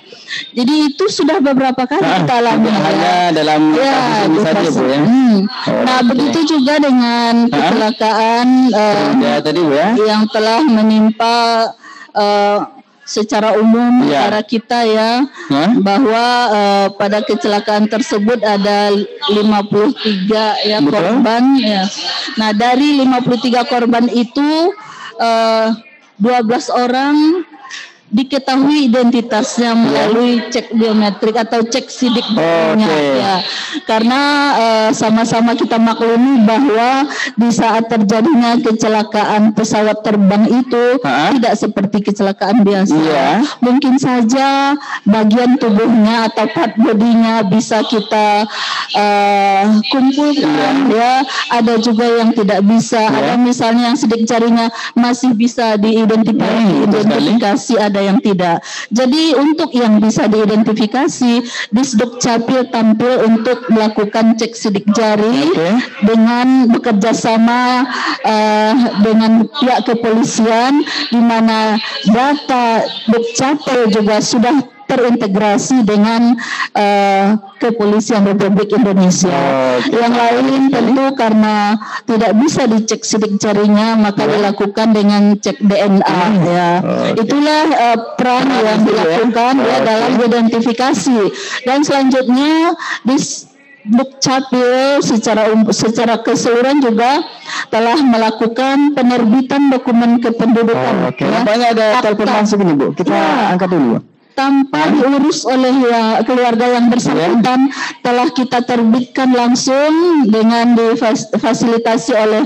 [0.55, 2.79] Jadi itu sudah beberapa kali nah, kita alami ya.
[2.81, 4.99] Hanya dalam ya, ini saja Bu ya.
[4.99, 5.35] Hmm.
[5.45, 6.07] Oh, nah, okay.
[6.11, 9.89] begitu juga dengan kecelakaan uh, ya, tadi Bu ya.
[9.99, 11.35] yang telah menimpa
[12.15, 12.59] uh,
[13.05, 14.25] secara umum ya.
[14.25, 15.69] negara kita ya huh?
[15.85, 18.89] bahwa uh, pada kecelakaan tersebut ada
[19.29, 20.89] 53 ya Betul?
[20.89, 21.85] korban ya.
[22.41, 24.73] Nah, dari 53 korban itu
[25.21, 25.69] uh,
[26.17, 27.45] 12 orang
[28.15, 29.81] diketahui identitasnya iya.
[29.83, 33.19] melalui cek biometrik atau cek sidik oh, okay.
[33.19, 33.35] ya
[33.83, 34.21] karena
[34.55, 41.35] uh, sama-sama kita maklumi bahwa di saat terjadinya kecelakaan pesawat terbang itu ha?
[41.35, 43.43] tidak seperti kecelakaan biasa yeah.
[43.59, 48.47] mungkin saja bagian tubuhnya atau part bodinya bisa kita
[48.95, 51.19] uh, kumpulkan yeah.
[51.19, 53.19] ya ada juga yang tidak bisa yeah.
[53.19, 58.61] ada misalnya yang sidik jarinya masih bisa diidentifikasi hmm, identifikasi ada yang tidak.
[58.93, 61.41] Jadi untuk yang bisa diidentifikasi,
[61.73, 65.73] Disduk Capil tampil untuk melakukan cek sidik jari okay.
[66.05, 67.85] dengan bekerja sama
[68.21, 71.77] uh, dengan pihak kepolisian di mana
[72.09, 76.37] data Dukcapil juga sudah terintegrasi dengan
[76.77, 77.25] uh,
[77.57, 79.33] kepolisian Republik Indonesia.
[79.33, 79.97] Oh, okay.
[79.97, 81.55] Yang lain tentu karena
[82.05, 84.31] tidak bisa dicek sidik jarinya maka yeah.
[84.37, 86.45] dilakukan dengan cek DNA hmm.
[86.45, 86.71] ya.
[86.81, 87.21] Oh, okay.
[87.25, 88.87] Itulah uh, peran nah, yang ya.
[88.87, 91.19] dilakukan ya, ya dalam identifikasi
[91.65, 93.17] dan selanjutnya di
[93.85, 97.21] Dukcapil secara um, secara keseluruhan juga
[97.69, 101.05] telah melakukan penerbitan dokumen kependudukan.
[101.05, 101.21] Oh, Oke.
[101.21, 101.29] Okay.
[101.29, 101.45] Ya.
[101.45, 102.97] Banyak ada telepon masuk ini Bu.
[102.97, 103.53] Kita ya.
[103.53, 107.71] angkat dulu tanpa diurus oleh ya, keluarga yang bersangkutan
[108.03, 112.43] telah kita terbitkan langsung dengan difasilitasi oleh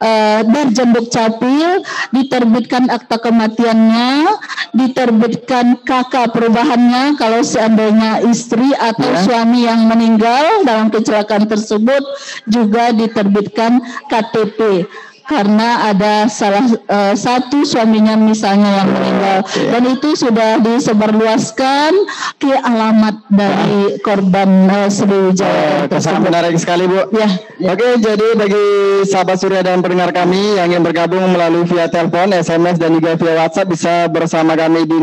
[0.00, 1.82] uh, Dirjen Dukcapil
[2.14, 4.38] diterbitkan akta kematiannya,
[4.72, 9.20] diterbitkan kakak perubahannya kalau seandainya istri atau ya.
[9.26, 12.02] suami yang meninggal dalam kecelakaan tersebut
[12.48, 14.86] juga diterbitkan KTP
[15.24, 19.72] karena ada salah uh, satu suaminya misalnya yang meninggal okay.
[19.72, 21.92] dan itu sudah disebarluaskan
[22.36, 25.88] ke alamat dari korban uh, Sriwijaya.
[25.88, 27.08] Oh, sangat menarik sekali Bu.
[27.16, 27.28] Ya.
[27.56, 27.72] ya.
[27.72, 28.66] Oke, okay, jadi bagi
[29.08, 33.34] sahabat Surya dan pendengar kami yang ingin bergabung melalui via telepon, SMS dan juga via
[33.40, 35.00] WhatsApp bisa bersama kami di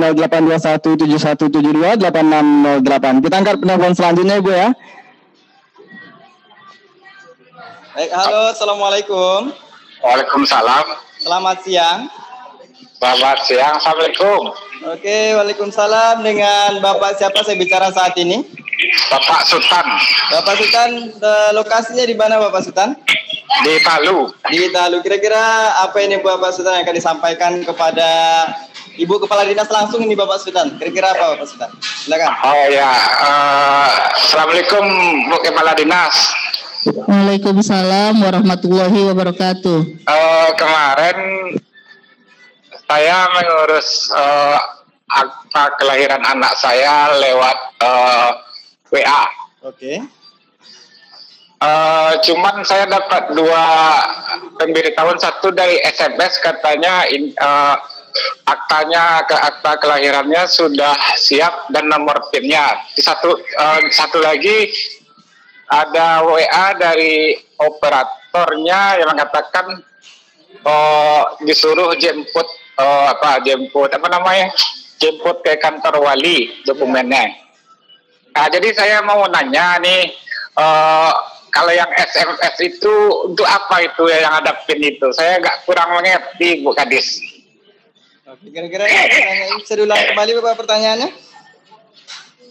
[1.50, 3.26] 082171728608.
[3.26, 4.70] Kita angkat penelpon selanjutnya Bu ya.
[7.92, 9.71] Baik, halo, assalamualaikum.
[10.02, 10.86] Waalaikumsalam.
[11.22, 12.10] Selamat siang.
[12.98, 13.74] Selamat siang.
[13.78, 14.50] Assalamualaikum.
[14.90, 16.26] Oke, Waalaikumsalam.
[16.26, 18.42] Dengan Bapak siapa saya bicara saat ini?
[19.14, 19.86] Bapak Sultan.
[20.34, 20.90] Bapak Sultan,
[21.54, 22.98] lokasinya di mana Bapak Sultan?
[23.62, 24.34] Di Palu.
[24.50, 25.06] Di Palu.
[25.06, 28.10] Kira-kira apa ini Bapak Sultan yang akan disampaikan kepada
[28.98, 30.82] Ibu Kepala Dinas langsung ini Bapak Sultan.
[30.82, 31.70] Kira-kira apa Bapak Sultan?
[31.78, 32.34] Silakan.
[32.42, 32.90] Oh ya,
[33.22, 33.88] uh,
[34.18, 34.82] Assalamualaikum
[35.30, 36.34] Bu Kepala Dinas.
[36.82, 40.02] Waalaikumsalam warahmatullahi wabarakatuh.
[40.02, 41.18] Uh, kemarin
[42.90, 44.58] saya mengurus uh,
[45.06, 48.34] akta kelahiran anak saya lewat uh,
[48.90, 49.24] WA.
[49.62, 49.78] Oke.
[49.78, 49.98] Okay.
[51.62, 53.66] Uh, cuman saya dapat dua
[54.58, 57.78] pemberitahuan satu dari SMS katanya in, uh,
[58.50, 62.74] aktanya ke akta kelahirannya sudah siap dan nomor PIN-nya.
[62.98, 64.74] Satu uh, satu lagi
[65.72, 69.80] ada WA dari operatornya yang mengatakan
[70.68, 72.44] oh, disuruh jemput
[72.76, 74.52] oh, apa jemput apa namanya
[75.00, 77.32] jemput ke kantor wali dokumennya.
[78.32, 80.12] Nah, jadi saya mau nanya nih
[80.60, 81.12] uh,
[81.52, 82.94] kalau yang SMS itu
[83.28, 85.08] untuk apa itu ya yang ada PIN itu?
[85.12, 87.20] Saya nggak kurang mengerti Bu Kadis.
[88.32, 88.88] kira-kira
[89.60, 91.31] bisa diulang kembali Bapak pertanyaannya?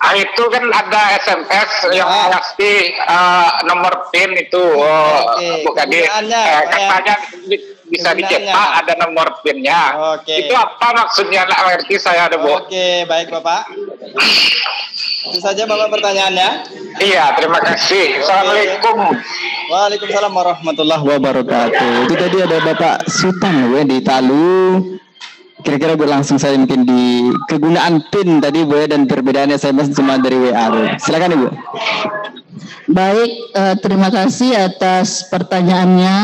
[0.00, 1.92] Ah, itu kan ada SMS ah.
[1.92, 5.60] yang pasti uh, nomor PIN itu oh, okay.
[5.60, 7.14] bukan di eh, katanya
[7.84, 10.16] bisa dicetak ada nomor PIN-nya.
[10.22, 10.48] Okay.
[10.48, 11.44] Itu apa maksudnya?
[11.44, 12.48] Nak ngerti saya ada Bu.
[12.48, 13.68] Oke, okay, baik Bapak.
[15.28, 16.50] Itu saja Bapak pertanyaannya.
[16.96, 18.24] Iya, terima kasih.
[18.24, 18.96] Assalamualaikum.
[19.68, 22.08] Waalaikumsalam warahmatullahi wabarakatuh.
[22.08, 24.56] Itu tadi ada Bapak Sultan ya di Talu
[25.64, 30.20] kira-kira Bu langsung saya mungkin di kegunaan PIN tadi Bu ya, dan perbedaannya SMS cuma
[30.20, 30.96] dari WA.
[31.00, 31.48] Silakan Ibu.
[32.90, 36.16] Baik, uh, terima kasih atas pertanyaannya.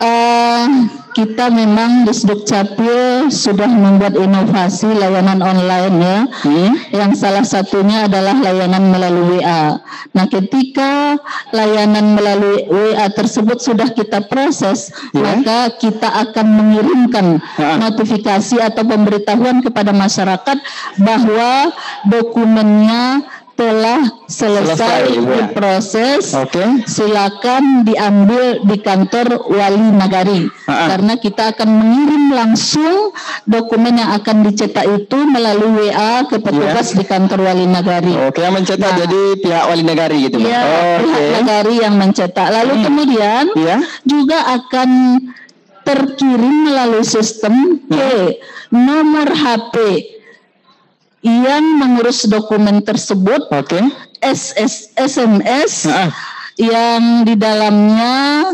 [0.00, 2.14] Uh, kita memang di
[2.46, 6.72] Capil sudah membuat inovasi layanan online ya, hmm.
[6.94, 9.78] yang salah satunya adalah layanan melalui WA.
[10.14, 11.18] Nah, ketika
[11.50, 15.38] layanan melalui WA tersebut sudah kita proses, yeah.
[15.38, 17.38] maka kita akan mengirimkan
[17.78, 20.56] notifikasi atau pemberitahuan kepada masyarakat
[21.02, 21.74] bahwa
[22.06, 23.22] dokumennya
[23.60, 26.80] telah selesai, selesai diproses, okay.
[26.88, 30.96] silakan diambil di kantor wali nagari Ha-ha.
[30.96, 33.12] karena kita akan mengirim langsung
[33.44, 36.96] dokumen yang akan dicetak itu melalui WA ke petugas yeah.
[36.96, 38.16] di kantor wali nagari.
[38.24, 41.28] Oke, okay, yang mencetak nah, jadi pihak wali nagari gitu, Ya, oh, pihak okay.
[41.36, 42.48] nagari yang mencetak.
[42.48, 42.84] Lalu hmm.
[42.88, 43.80] kemudian yeah.
[44.08, 44.88] juga akan
[45.84, 47.92] terkirim melalui sistem hmm.
[47.92, 48.40] ke
[48.72, 49.76] nomor HP
[51.20, 53.84] yang mengurus dokumen tersebut okay.
[54.20, 56.12] SS, SMS nah.
[56.56, 58.52] yang di dalamnya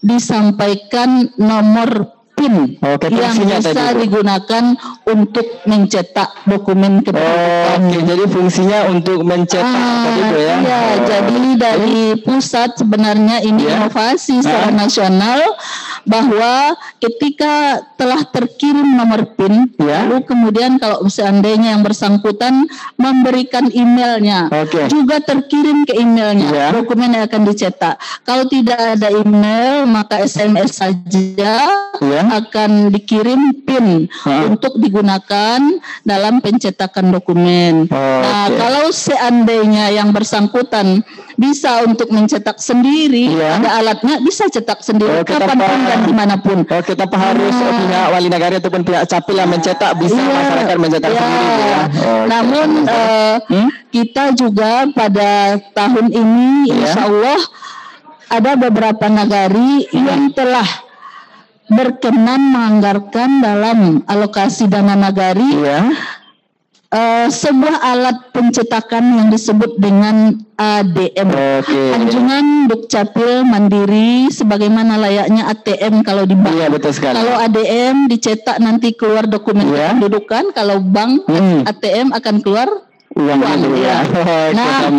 [0.00, 4.76] disampaikan nomor PIN okay, yang bisa tadi, digunakan
[5.08, 7.80] untuk mencetak dokumen kependudukan.
[7.80, 8.02] Oh, okay.
[8.04, 10.54] jadi fungsinya untuk mencetak ah, tadi itu ya.
[10.60, 10.94] Iya, oh.
[11.08, 13.80] jadi dari pusat sebenarnya ini yeah.
[13.80, 14.76] inovasi secara ah.
[14.76, 15.40] nasional
[16.04, 20.04] bahwa ketika telah terkirim nomor PIN, ya.
[20.04, 22.68] lalu kemudian kalau seandainya yang bersangkutan
[23.00, 24.92] memberikan emailnya, okay.
[24.92, 26.68] juga terkirim ke emailnya, ya.
[26.76, 27.96] dokumen yang akan dicetak.
[28.28, 31.64] Kalau tidak ada email, maka SMS saja
[32.00, 32.25] ya.
[32.30, 34.08] Akan dikirim PIN
[34.48, 35.60] untuk digunakan
[36.06, 37.90] dalam pencetakan dokumen.
[37.90, 38.58] Oh, nah, okay.
[38.58, 41.02] kalau seandainya yang bersangkutan
[41.36, 43.60] bisa untuk mencetak sendiri, ya.
[43.60, 46.64] ada alatnya bisa cetak sendiri oh, kapan pun dan di mana pun.
[46.64, 47.76] Oh, kita harus nah.
[47.76, 50.32] pihak wali negara ataupun pihak capil yang mencetak bisa ya.
[50.32, 51.20] masyarakat mencetak ya.
[51.20, 51.54] sendiri.
[51.56, 51.80] Ya.
[51.86, 53.68] Oh, Namun uh, hmm?
[53.92, 56.74] kita juga pada tahun ini, ya.
[56.84, 57.40] insya Allah
[58.26, 60.02] ada beberapa nagari hmm.
[60.02, 60.66] yang telah
[61.66, 65.90] berkenan menganggarkan dalam alokasi dana nagari ya
[66.92, 71.28] uh, sebuah alat pencetakan yang disebut dengan ADM.
[71.60, 71.88] Okay.
[71.92, 76.56] Anjungan Dukcapil Mandiri sebagaimana layaknya ATM kalau di bank.
[76.56, 77.20] Iya, betul sekali.
[77.20, 79.92] Kalau ADM dicetak nanti keluar dokumen yeah.
[79.92, 81.68] kependudukan, kalau bank hmm.
[81.68, 82.68] ATM akan keluar
[83.14, 83.40] uang,
[83.78, 84.02] ya.
[84.58, 84.90] nah,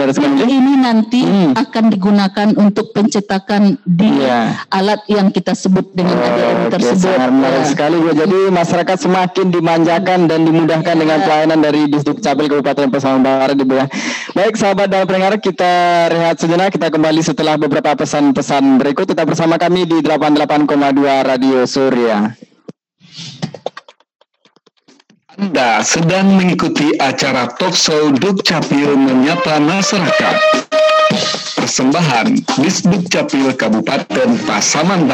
[0.47, 1.53] ini nanti hmm.
[1.53, 4.63] akan digunakan untuk pencetakan di ya.
[4.71, 7.13] alat yang kita sebut dengan oh, ADM tersebut.
[7.13, 7.65] Sangat ya.
[7.67, 8.15] sekali Bu.
[8.15, 11.01] Jadi masyarakat semakin dimanjakan dan dimudahkan ya.
[11.03, 13.85] dengan pelayanan dari Disduk Capil Kabupaten Pasaman Barat Ibu ya.
[14.33, 15.73] Baik sahabat dan pendengar kita
[16.09, 20.65] rehat sejenak kita kembali setelah beberapa pesan-pesan berikut tetap bersama kami di 88,2
[21.27, 22.33] Radio Surya.
[25.37, 30.65] Anda sedang mengikuti acara talkshow Dukcapil Menyapa Masyarakat.
[31.53, 35.05] Persembahan Disduk Capil Kabupaten Pasaman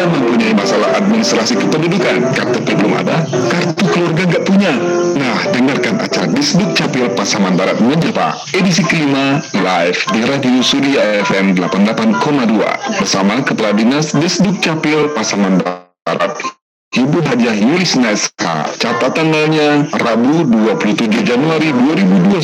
[0.00, 3.20] Mempunyai masalah administrasi kependudukan, KTP belum ada,
[3.52, 4.72] kartu keluarga nggak punya.
[5.18, 11.52] Nah, dengarkan acara Disduk Capil Pasaman Barat menyapa edisi kelima live di Radio Surya FM
[11.58, 16.59] 88,2 bersama Kepala Dinas Disduk Capil Pasaman Barat.
[16.90, 18.66] Ibu Hadiah Yulis Neska.
[18.74, 22.42] Catatan tanggalnya Rabu 27 Januari 2021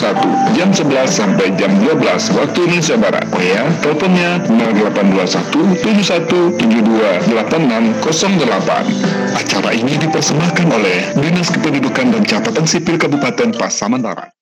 [0.55, 1.99] jam 11 sampai jam 12
[2.31, 3.27] waktu Indonesia Barat.
[3.35, 6.63] Oh ya, teleponnya 0821 7172
[7.27, 9.35] 8608.
[9.35, 14.36] Acara ini dipersembahkan oleh Dinas Kependudukan dan Catatan Sipil Kabupaten Pasaman Barat.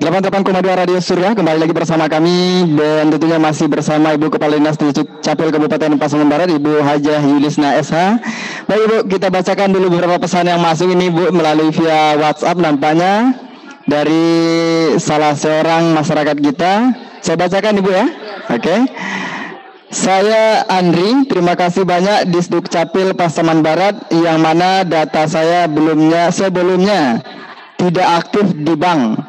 [0.00, 4.80] 88,2 Radio Surya kembali lagi bersama kami dan tentunya masih bersama Ibu Kepala Dinas
[5.20, 8.24] Capil Kabupaten Pasaman Barat Ibu Hajah Yulisna SH.
[8.72, 13.36] Baik Ibu, kita bacakan dulu beberapa pesan yang masuk ini Bu melalui via WhatsApp nampaknya
[13.84, 14.24] dari
[14.96, 16.72] salah seorang masyarakat kita.
[17.20, 18.06] Saya bacakan Ibu ya.
[18.48, 18.64] Oke.
[18.64, 18.80] Okay.
[19.92, 27.20] Saya Andri, terima kasih banyak di Capil Pasaman Barat yang mana data saya belumnya sebelumnya
[27.76, 29.20] tidak aktif di bank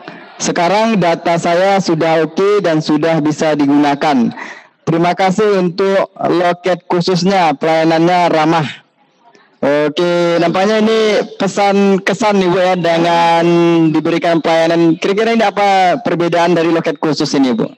[0.42, 4.34] sekarang data saya sudah oke okay dan sudah bisa digunakan.
[4.84, 8.68] Terima kasih untuk loket khususnya, pelayanannya ramah.
[9.64, 11.00] Oke, nampaknya ini
[11.40, 13.46] pesan kesan nih Bu ya dengan
[13.96, 15.00] diberikan pelayanan.
[15.00, 17.72] Kira-kira ini apa perbedaan dari loket khusus ini Bu?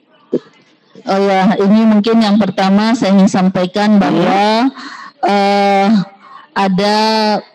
[1.06, 4.66] Oh ya, ini mungkin yang pertama saya ingin sampaikan bahwa
[5.22, 5.86] uh,
[6.56, 6.96] ada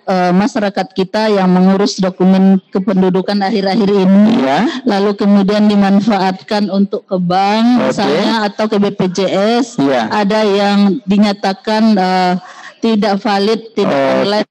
[0.05, 4.85] uh, masyarakat kita yang mengurus dokumen kependudukan akhir-akhir ini, ya.
[4.85, 7.85] lalu kemudian dimanfaatkan untuk ke bank okay.
[7.89, 10.05] misalnya atau ke BPJS, ya.
[10.13, 12.37] ada yang dinyatakan uh,
[12.77, 14.49] tidak valid, tidak oh, online.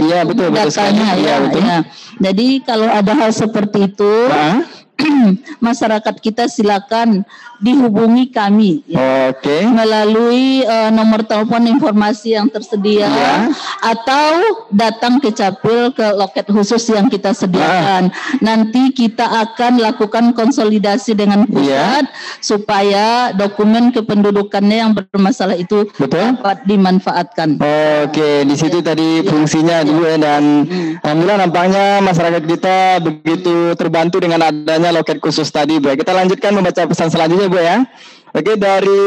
[0.00, 1.60] Iya betul betul datanya ya, ya, betul.
[1.60, 1.78] ya.
[2.24, 4.12] Jadi kalau ada hal seperti itu.
[4.32, 4.64] Nah
[5.66, 7.24] masyarakat kita silakan
[7.60, 9.30] dihubungi kami ya.
[9.30, 9.44] Oke.
[9.44, 9.62] Okay.
[9.68, 13.52] Melalui uh, nomor telepon informasi yang tersedia ya.
[13.84, 18.08] atau datang ke Capil ke loket khusus yang kita sediakan.
[18.08, 18.40] Ah.
[18.40, 22.16] Nanti kita akan lakukan konsolidasi dengan pusat ya.
[22.40, 26.40] supaya dokumen kependudukannya yang bermasalah itu Betul?
[26.40, 27.60] dapat dimanfaatkan.
[28.08, 28.94] Oke, di situ ya.
[28.94, 29.86] tadi fungsinya ya.
[29.86, 31.04] dulu ya dan hmm.
[31.04, 35.92] alhamdulillah nampaknya masyarakat kita begitu terbantu dengan adanya loket khusus tadi, Bu.
[35.92, 37.82] Kita lanjutkan membaca pesan selanjutnya, Bu ya.
[38.30, 39.02] Oke, dari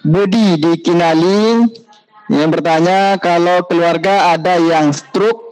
[0.00, 1.68] Budi di Kinali
[2.32, 5.48] yang bertanya kalau keluarga ada yang stroke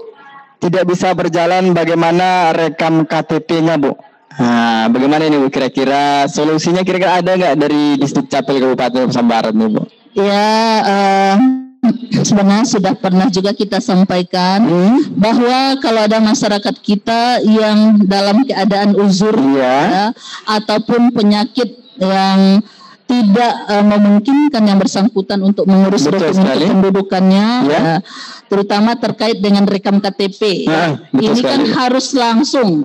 [0.61, 3.93] tidak bisa berjalan bagaimana rekam KTP-nya, Bu?
[4.37, 9.53] Nah, bagaimana ini Bu kira-kira solusinya kira-kira ada nggak dari Distrik Capil Kabupaten Pasar Barat
[9.53, 9.82] nih Bu?
[10.16, 10.49] Ya,
[10.84, 11.34] uh,
[12.24, 14.99] sebenarnya sudah pernah juga kita sampaikan hmm.
[15.16, 20.07] bahwa kalau ada masyarakat kita yang dalam keadaan uzur ya, ya
[20.49, 22.61] ataupun penyakit yang
[23.07, 27.80] tidak uh, memungkinkan yang bersangkutan untuk mengurus dokumen kependudukannya, ya.
[27.80, 28.01] uh,
[28.51, 30.66] terutama terkait dengan rekam KTP.
[30.66, 31.47] Nah, Ini kan sekali.
[31.47, 32.82] kan harus langsung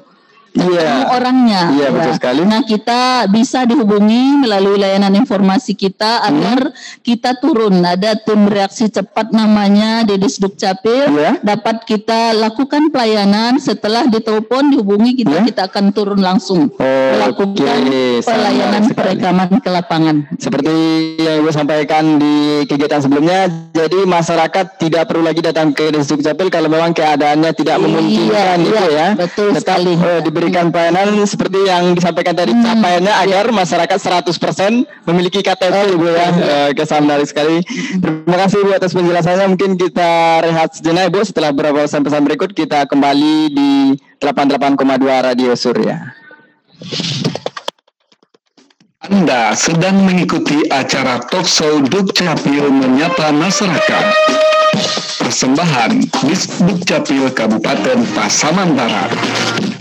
[0.52, 1.08] Iya.
[1.16, 1.62] orangnya.
[1.72, 1.96] Iya ya.
[1.96, 2.42] betul sekali.
[2.44, 7.02] Nah kita bisa dihubungi melalui layanan informasi kita agar hmm.
[7.04, 7.80] kita turun.
[7.80, 11.08] Ada tim reaksi cepat namanya di Disduk Capil.
[11.16, 11.40] Ya.
[11.40, 15.44] Dapat kita lakukan pelayanan setelah ditelepon dihubungi kita ya.
[15.48, 18.20] kita akan turun langsung oh, melakukan okay.
[18.20, 20.16] pelayanan perekaman ke lapangan.
[20.36, 20.76] Seperti
[21.16, 26.52] yang ibu sampaikan di kegiatan sebelumnya, jadi masyarakat tidak perlu lagi datang ke Disduk Capil
[26.52, 29.08] kalau memang keadaannya tidak iya, memungkinkan iya, itu ya.
[29.16, 29.94] Betul Tetap, sekali.
[29.96, 32.66] Oh, diberikan pelayanan seperti yang disampaikan tadi hmm.
[32.66, 36.30] capaiannya agar masyarakat 100% memiliki KTP oh, Bu ya.
[36.34, 37.62] Uh, kesan menarik sekali.
[38.02, 39.54] Terima kasih Bu atas penjelasannya.
[39.54, 43.72] Mungkin kita rehat sejenak Bu setelah beberapa pesan-pesan berikut kita kembali di
[44.18, 44.82] 88,2
[45.30, 46.10] Radio Surya.
[49.06, 54.06] Anda sedang mengikuti acara Talkshow Dukcapil Menyapa Masyarakat.
[55.22, 59.81] Persembahan Disbuk Capil Kabupaten Pasaman Barat.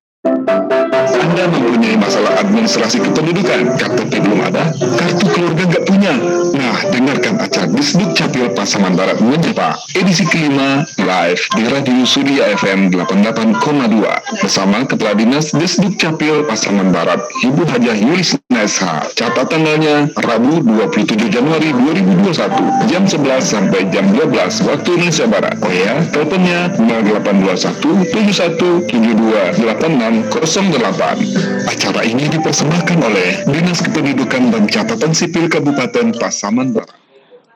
[0.21, 6.13] Anda mempunyai masalah administrasi kependudukan, KTP belum ada, kartu keluarga nggak punya.
[6.53, 12.93] Nah, dengarkan acara Disbuk Capil Pasaman Barat menyapa edisi kelima live di Radio Surya FM
[12.93, 19.01] 88,2 bersama Kepala Dinas Disbuk Capil Pasaman Barat, Ibu Hajah Yulis Nesa.
[19.17, 25.57] Catat tanggalnya Rabu 27 Januari 2021 jam 11 sampai jam 12 waktu Indonesia Barat.
[25.65, 29.57] Oh ya, teleponnya 0821 71 72
[30.29, 31.69] 8608.
[31.71, 36.97] Acara ini dipersembahkan oleh Dinas Kependudukan dan Catatan Sipil Kabupaten Pasaman Barat.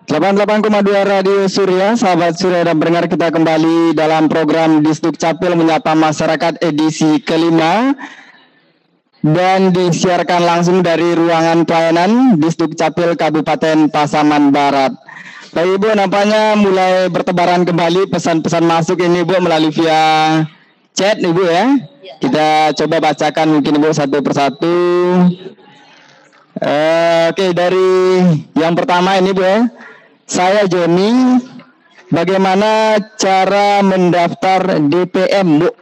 [0.05, 0.61] 88,2
[1.01, 7.17] Radio Surya, sahabat Surya dan pendengar kita kembali dalam program Disduk Capil menyapa masyarakat edisi
[7.25, 7.97] kelima
[9.25, 14.93] dan disiarkan langsung dari ruangan pelayanan Disduk Capil Kabupaten Pasaman Barat.
[15.57, 20.43] Baik Ibu, nampaknya mulai bertebaran kembali pesan-pesan masuk ini Bu melalui via
[20.95, 21.65] chat Ibu ya.
[22.23, 24.75] Kita coba bacakan mungkin Ibu satu persatu.
[26.55, 27.91] Uh, Oke, okay, dari
[28.55, 29.67] yang pertama ini Bu ya.
[30.25, 31.43] Saya Joni.
[32.05, 35.73] Bagaimana cara mendaftar DPM, Bu?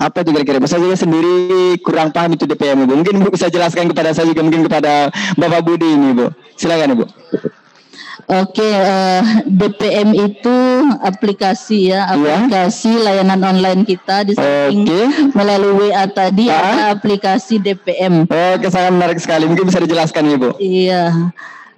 [0.00, 0.64] Apa itu kira-kira?
[0.64, 2.96] Saya juga sendiri kurang paham itu DPM, Bu.
[2.98, 6.32] Mungkin Bu bisa jelaskan kepada saya juga mungkin kepada Bapak Budi ini, Bu.
[6.56, 7.04] Silakan, Bu.
[8.26, 10.58] Oke, uh, eh, DPM itu
[10.98, 12.42] aplikasi ya, iya.
[12.42, 13.02] aplikasi ya.
[13.06, 15.30] layanan online kita di samping okay.
[15.30, 16.58] melalui WA tadi ah.
[16.58, 18.26] ada aplikasi DPM.
[18.26, 19.46] Oke, sangat menarik sekali.
[19.46, 20.58] Mungkin bisa dijelaskan Ibu.
[20.58, 21.30] Iya.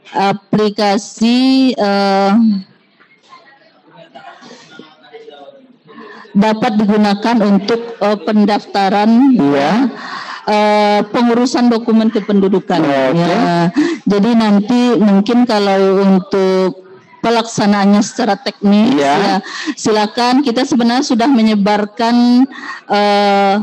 [0.08, 2.32] Aplikasi uh,
[6.32, 9.84] dapat digunakan untuk uh, pendaftaran ya
[10.48, 12.80] uh, pengurusan dokumen kependudukan.
[12.80, 13.20] Okay.
[13.20, 13.68] Ya.
[14.08, 16.88] Jadi nanti mungkin kalau untuk
[17.18, 19.36] pelaksanaannya secara teknis ya, ya
[19.74, 22.46] silakan kita sebenarnya sudah menyebarkan
[22.86, 23.58] uh,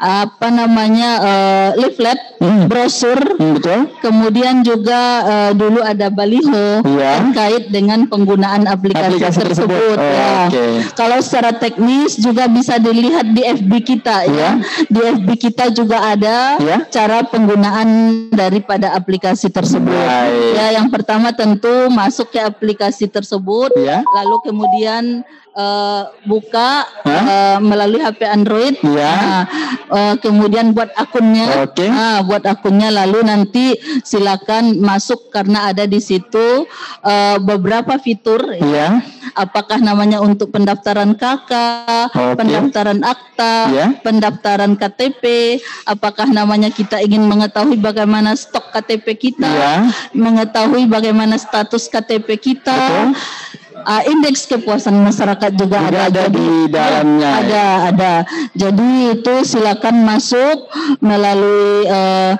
[0.00, 2.72] apa namanya uh, leaflet, hmm.
[2.72, 3.80] brosur, hmm, betul.
[4.00, 7.20] Kemudian juga uh, dulu ada baliho ya.
[7.20, 9.68] terkait dengan penggunaan aplikasi, aplikasi tersebut.
[9.68, 10.48] tersebut oh, ya.
[10.48, 10.72] Okay.
[10.96, 14.32] Kalau secara teknis juga bisa dilihat di FB kita ya.
[14.32, 14.50] ya.
[14.88, 16.88] Di FB kita juga ada ya.
[16.88, 17.88] cara penggunaan
[18.32, 19.92] daripada aplikasi tersebut.
[19.92, 20.56] Baik.
[20.56, 24.00] Ya, yang pertama tentu masuk ke aplikasi tersebut, ya.
[24.16, 28.74] lalu kemudian uh, buka uh, melalui HP Android.
[28.82, 29.14] Ya.
[29.14, 29.44] Nah,
[29.90, 31.70] uh, kemudian buat akunnya.
[31.70, 31.88] Okay.
[31.88, 36.66] Uh, buat akunnya lalu nanti silakan masuk karena ada di situ
[37.04, 39.02] uh, beberapa fitur ya.
[39.38, 41.52] apakah namanya untuk pendaftaran KK,
[42.10, 42.34] okay.
[42.34, 43.90] pendaftaran akta, yeah.
[44.02, 49.80] pendaftaran KTP, apakah namanya kita ingin mengetahui bagaimana stok KTP kita, yeah.
[50.16, 52.74] mengetahui bagaimana status KTP kita.
[52.74, 53.50] Betul
[53.84, 57.30] uh, indeks kepuasan masyarakat juga, juga ada, ada di dalamnya.
[57.44, 58.12] Ada, ada.
[58.56, 60.68] Jadi itu silakan masuk
[61.00, 62.34] melalui uh,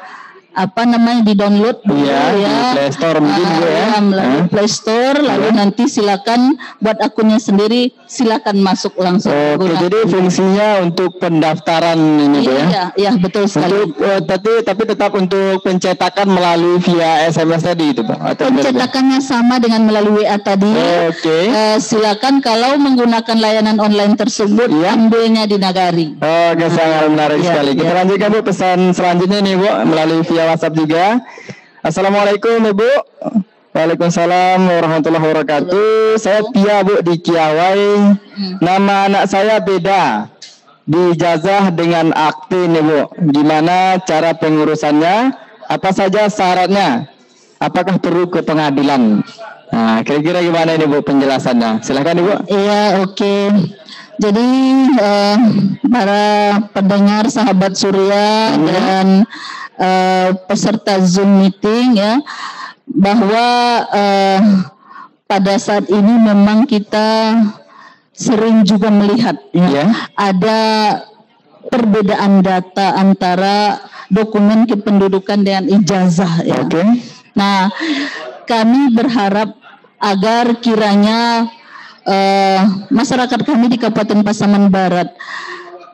[0.51, 2.51] apa namanya di download dulu ya, ya.
[2.51, 3.71] Di Play Store mungkin uh, ya.
[3.71, 5.55] ya melalui Play Store lalu ya.
[5.55, 6.41] nanti silakan
[6.83, 9.31] buat akunnya sendiri silakan masuk langsung.
[9.31, 9.79] Oke, guna.
[9.87, 12.59] jadi fungsinya untuk pendaftaran ini iya, ya.
[12.67, 13.71] Iya, iya betul sekali.
[13.71, 18.19] Untuk uh, tapi tapi tetap untuk pencetakan melalui via SMS tadi itu, Pak.
[18.35, 20.67] Atau Pencetakannya sama dengan melalui WA tadi.
[21.07, 21.39] Oke.
[21.55, 24.99] Uh, silakan kalau menggunakan layanan online tersebut ya.
[24.99, 26.19] ambilnya di Nagari.
[26.19, 27.71] Oke, sangat menarik ya, sekali.
[27.79, 27.97] Kita ya.
[28.03, 31.21] lanjutkan Bu pesan selanjutnya nih, Bu, melalui via via WhatsApp juga.
[31.85, 32.91] Assalamualaikum Ibu.
[33.77, 36.17] Waalaikumsalam warahmatullahi wabarakatuh.
[36.17, 38.17] Saya Tia Bu di Kiawai.
[38.65, 40.33] Nama anak saya beda.
[40.89, 43.01] Dijazah dengan akte nih Bu.
[43.37, 45.37] Gimana cara pengurusannya?
[45.69, 47.13] Apa saja syaratnya?
[47.61, 49.21] Apakah perlu ke pengadilan?
[49.71, 51.85] Nah, kira-kira gimana ini Bu penjelasannya?
[51.85, 52.49] Silahkan Ibu.
[52.49, 53.13] Iya, oke.
[53.13, 53.45] Okay.
[54.21, 54.49] Jadi
[55.01, 55.37] uh,
[55.89, 56.25] para
[56.77, 58.67] pendengar sahabat Surya hmm.
[58.69, 59.07] dan
[59.81, 62.21] uh, peserta Zoom meeting ya
[62.85, 63.47] bahwa
[63.89, 64.41] uh,
[65.25, 67.39] pada saat ini memang kita
[68.13, 69.89] sering juga melihat ya yeah.
[70.19, 70.61] ada
[71.71, 76.67] perbedaan data antara dokumen kependudukan dengan ijazah ya.
[76.67, 77.01] Okay.
[77.39, 77.71] Nah,
[78.45, 79.55] kami berharap
[80.03, 81.47] agar kiranya
[82.05, 82.61] uh,
[82.91, 85.15] masyarakat kami di Kabupaten Pasaman Barat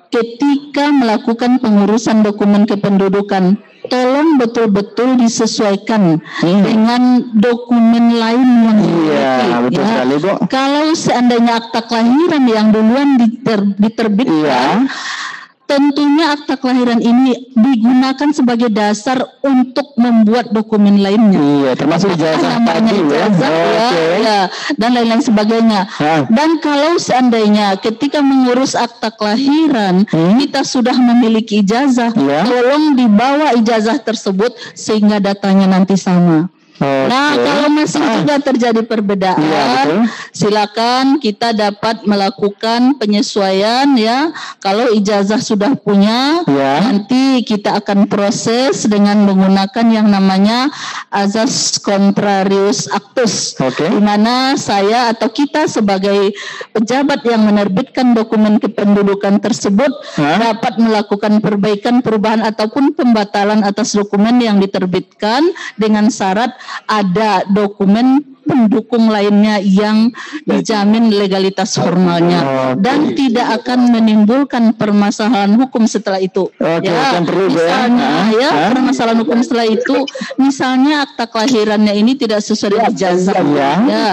[0.09, 6.63] ketika melakukan pengurusan dokumen kependudukan tolong betul-betul disesuaikan hmm.
[6.63, 7.03] dengan
[7.35, 9.89] dokumen lain yang iya, betul ya.
[9.91, 10.33] sekali, Bu.
[10.51, 15.25] Kalau seandainya akta kelahiran yang duluan diter, diterbitkan iya
[15.67, 21.39] tentunya akta kelahiran ini digunakan sebagai dasar untuk membuat dokumen lainnya.
[21.39, 23.03] Iya, termasuk ijazah tadi ya.
[23.03, 24.11] Ijazah, ya, okay.
[24.23, 24.41] ya,
[24.79, 25.81] dan lain-lain sebagainya.
[25.91, 26.31] Ha.
[26.31, 30.39] Dan kalau seandainya ketika mengurus akta kelahiran hmm?
[30.41, 32.41] kita sudah memiliki ijazah, ya.
[32.47, 36.49] tolong dibawa ijazah tersebut sehingga datanya nanti sama.
[36.77, 37.09] Okay.
[37.09, 38.13] Nah, kalau masih ah.
[38.21, 44.29] juga terjadi perbedaan, ya, silakan kita dapat melakukan penyesuaian ya.
[44.61, 46.85] Kalau ijazah sudah punya, ya.
[46.85, 50.69] nanti kita akan proses dengan menggunakan yang namanya
[51.09, 53.57] azas contrarius actus.
[53.57, 53.89] Okay.
[53.89, 56.37] Di mana saya atau kita sebagai
[56.77, 60.53] pejabat yang menerbitkan dokumen kependudukan tersebut ha?
[60.53, 65.41] dapat melakukan perbaikan, perubahan ataupun pembatalan atas dokumen yang diterbitkan
[65.81, 66.53] dengan syarat
[66.87, 70.15] ada dokumen pendukung lainnya yang
[70.47, 76.47] dijamin legalitas formalnya dan tidak akan menimbulkan permasalahan hukum setelah itu.
[76.57, 79.97] Oke, ya, perlu misalnya ya, ya permasalahan hukum setelah itu,
[80.39, 83.73] misalnya akta kelahirannya ini tidak sesuai dengan ijazah, ya.
[83.85, 84.09] ya,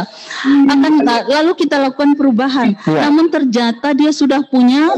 [0.74, 0.94] akan
[1.30, 2.74] lalu kita lakukan perubahan.
[2.90, 3.08] Ya.
[3.08, 4.92] Namun ternyata dia sudah punya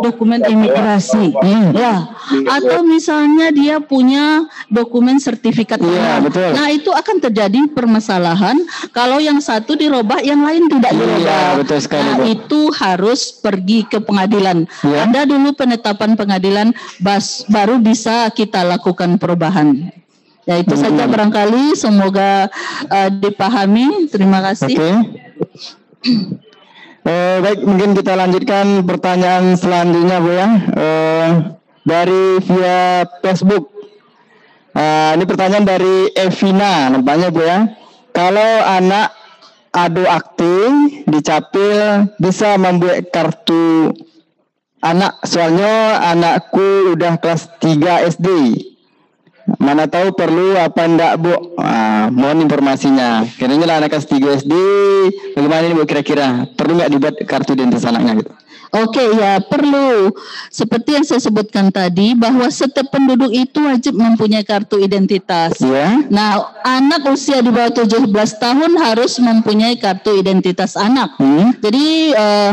[0.00, 1.74] dokumen imigrasi, hmm.
[1.74, 2.06] ya,
[2.46, 5.82] atau misalnya dia punya dokumen sertifikat.
[5.82, 6.54] Ya, betul.
[6.54, 8.56] Nah itu akan terjadi permasalahan
[8.92, 11.20] kalau yang satu dirubah, yang lain tidak iya, dirubah.
[11.20, 14.68] Iya, betul sekali, nah, itu harus pergi ke pengadilan.
[14.84, 15.06] Ya.
[15.08, 19.92] Ada dulu penetapan pengadilan, bas, baru bisa kita lakukan perubahan.
[20.46, 20.82] Ya itu hmm.
[20.86, 21.74] saja barangkali.
[21.74, 22.46] Semoga
[22.86, 24.06] uh, dipahami.
[24.06, 24.78] Terima kasih.
[24.78, 24.94] Okay.
[27.06, 30.48] Eh, baik, mungkin kita lanjutkan pertanyaan selanjutnya, Bu ya.
[30.74, 31.28] Eh,
[31.86, 33.74] dari via Facebook.
[34.76, 37.64] Uh, ini pertanyaan dari Evina, nampaknya Bu ya.
[38.16, 39.12] Kalau anak
[39.76, 40.56] adu akti
[41.04, 43.92] di capil bisa membuat kartu
[44.80, 45.20] anak.
[45.28, 48.28] Soalnya anakku udah kelas 3 SD
[49.60, 51.30] mana tahu perlu apa enggak bu?
[51.60, 53.22] Ah, mohon informasinya.
[53.38, 54.54] Kira-kira anak kelas 3 SD
[55.38, 56.50] bagaimana ini bu kira-kira?
[56.56, 58.32] Perlu nggak dibuat kartu identitas anaknya gitu
[58.74, 60.10] Oke ya perlu
[60.50, 65.58] seperti yang saya sebutkan tadi bahwa setiap penduduk itu wajib mempunyai kartu identitas.
[65.62, 66.06] Yeah.
[66.10, 68.10] Nah anak usia di bawah 17
[68.42, 71.14] tahun harus mempunyai kartu identitas anak.
[71.20, 71.54] Hmm.
[71.62, 72.52] Jadi uh,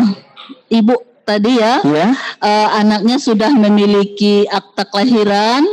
[0.69, 2.11] ibu tadi ya, yeah.
[2.43, 5.63] uh, anaknya sudah memiliki akta kelahiran,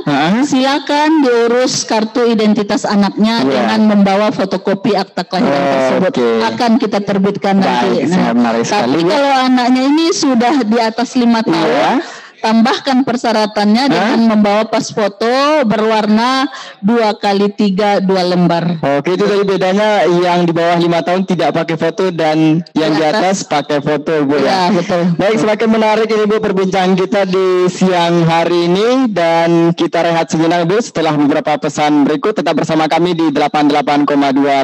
[0.46, 3.50] silakan diurus kartu identitas anaknya yeah.
[3.50, 6.12] dengan membawa fotokopi akta kelahiran oh, tersebut.
[6.16, 6.36] Okay.
[6.46, 8.14] Akan kita terbitkan Baik, nanti.
[8.14, 13.92] Nah, tapi kalau anaknya ini sudah di atas lima tahun, yeah tambahkan persyaratannya Hah?
[13.92, 16.48] dengan membawa pas foto berwarna
[16.80, 18.80] dua kali tiga dua lembar.
[18.98, 23.04] Oke itu tadi bedanya yang di bawah lima tahun tidak pakai foto dan yang di
[23.04, 24.48] atas, pakai foto bu ya.
[24.48, 25.14] Ya betul.
[25.20, 30.64] Baik semakin menarik ini bu perbincangan kita di siang hari ini dan kita rehat sejenak
[30.64, 34.08] bu setelah beberapa pesan berikut tetap bersama kami di 88,2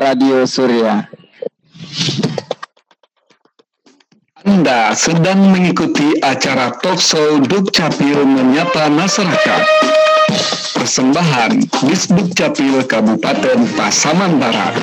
[0.00, 1.06] Radio Surya.
[4.46, 9.62] Anda sedang mengikuti acara talkshow Dukcapil Menyapa Masyarakat.
[10.70, 14.78] Persembahan Disbuk Capil Kabupaten Pasaman Barat.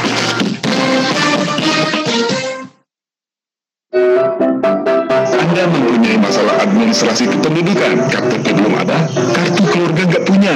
[5.31, 10.55] Anda mempunyai masalah administrasi kependudukan, KTP belum ada, kartu keluarga nggak punya.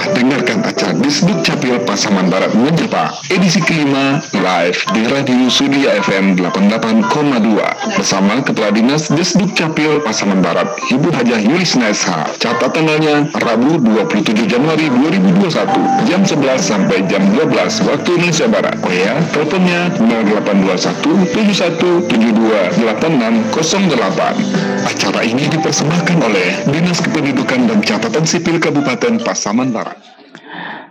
[0.00, 8.00] Dengarkan acara Disbuk Capil Pasaman Barat menyapa edisi kelima live di Radio Surya FM 88,2
[8.00, 12.24] bersama Kepala Dinas Disbuk Capil Pasaman Barat, Ibu Hajah Yulis Nesha.
[12.40, 18.76] Catat tanggalnya Rabu 27 Januari 2021 jam 11 sampai jam 12 waktu Indonesia Barat.
[18.80, 24.80] Oh ya, teleponnya 0821 7172 8608.
[24.80, 29.89] Acara ini dipersembahkan oleh Dinas Kependudukan dan Catatan Sipil Kabupaten Pasaman Barat.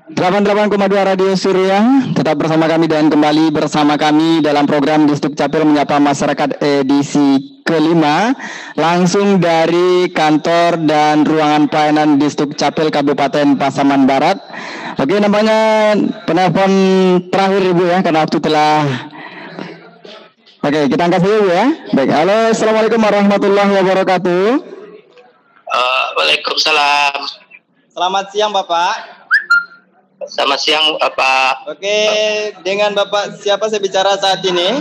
[0.09, 0.73] 88,2
[1.05, 6.57] Radio Surya tetap bersama kami dan kembali bersama kami dalam program Distrik Capil menyapa masyarakat
[6.59, 8.33] edisi kelima
[8.73, 14.41] langsung dari kantor dan ruangan pelayanan Distrik Capil Kabupaten Pasaman Barat.
[14.97, 15.93] Oke, namanya
[16.25, 16.71] penelpon
[17.29, 18.83] terakhir Ibu ya karena waktu telah
[20.59, 21.71] Oke, kita angkat dulu ya.
[21.95, 24.43] Baik, halo, assalamualaikum warahmatullahi wabarakatuh.
[25.69, 27.48] Uh, Waalaikumsalam.
[27.99, 28.95] Selamat siang, Bapak.
[30.23, 31.67] Selamat siang, Bapak.
[31.67, 31.99] Oke,
[32.63, 34.79] dengan Bapak siapa saya bicara saat ini?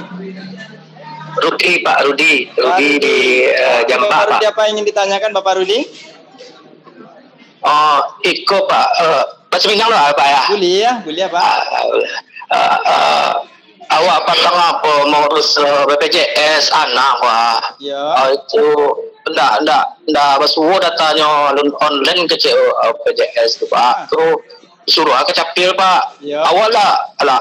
[1.42, 2.46] Rudi, Pak Rudi.
[2.54, 5.82] Rudi di uh, Jampak, Bapak Rudi apa ingin ditanyakan, Bapak Rudi?
[7.66, 8.88] Oh, Iko, Pak.
[9.02, 10.42] Uh, Pak Seminang lah, Pak ya.
[10.54, 11.42] Kuliah, kuliah, Pak.
[11.74, 11.98] Uh,
[12.54, 13.30] uh, uh,
[13.88, 14.94] awak patang apa?
[15.08, 17.60] Mengurus uh, BPJS anak wah.
[17.80, 17.98] Ya.
[17.98, 18.66] Uh, itu
[19.28, 24.08] ndak ndak ndak basuh datanya online ke uh, BPJS tu pak.
[24.12, 24.22] Tu
[24.88, 26.20] suruh aku capil pak.
[26.20, 26.44] Ya.
[26.44, 27.36] awak lah ala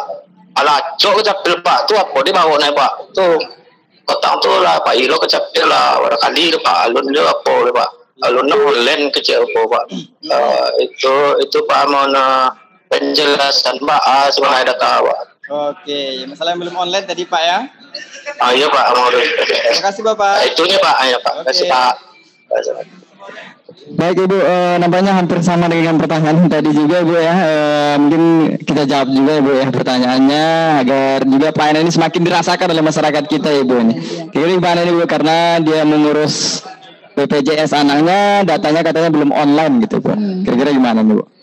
[0.58, 1.88] ala cok capil pak.
[1.88, 2.92] Tu apa dia bawa naik pak?
[3.12, 3.28] Tu
[4.08, 6.78] kotang tu lah pak ilo kecapil lah barangkali tu pak?
[6.88, 7.90] Alun dia apa dia pak?
[8.18, 9.84] Alun online ke apa pak?
[10.26, 12.08] Uh, itu itu pak mau
[12.88, 14.02] penjelasan pak.
[14.08, 17.60] Uh, sebenarnya data pak Oke, masalah yang belum online tadi Pak ya?
[18.44, 20.44] Oh iya Pak, mau Terima kasih Bapak.
[20.44, 21.32] Nah, itunya Pak, ayo Pak.
[21.32, 21.94] Terima kasih Pak.
[23.88, 27.36] Baik Ibu, eh, nampaknya hampir sama dengan pertanyaan tadi juga Ibu ya.
[27.40, 28.24] Eh, mungkin
[28.60, 30.46] kita jawab juga Ibu ya pertanyaannya
[30.84, 33.94] agar juga pelayanan ini semakin dirasakan oleh masyarakat kita Ibu ini.
[34.36, 36.68] Kira gimana Ibu karena dia mengurus
[37.16, 40.12] BPJS anaknya, datanya katanya belum online gitu Bu.
[40.12, 40.44] Hmm.
[40.44, 41.37] Kira-kira gimana Ibu?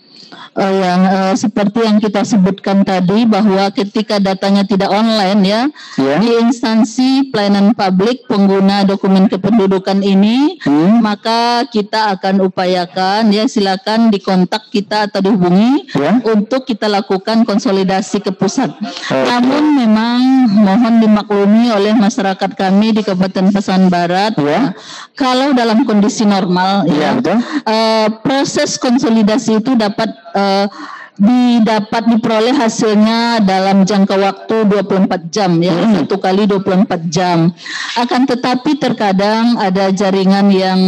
[0.54, 5.62] Uh, yang uh, seperti yang kita sebutkan tadi bahwa ketika datanya tidak online ya
[5.98, 6.18] yeah.
[6.22, 11.02] di instansi pelayanan publik pengguna dokumen kependudukan ini hmm.
[11.02, 16.22] maka kita akan upayakan ya silakan dikontak kita atau dihubungi yeah.
[16.30, 18.70] untuk kita lakukan konsolidasi ke pusat.
[18.78, 19.24] Okay.
[19.26, 20.18] Namun memang
[20.54, 24.72] mohon dimaklumi oleh masyarakat kami di Kabupaten Pesan Barat yeah.
[25.18, 27.36] kalau dalam kondisi normal yeah, ya
[27.66, 30.66] uh, proses konsolidasi itu dapat uh, uh,
[31.14, 36.02] didapat diperoleh hasilnya dalam jangka waktu 24 jam ya hmm.
[36.02, 37.54] satu kali 24 jam
[37.94, 40.80] akan tetapi terkadang ada jaringan yang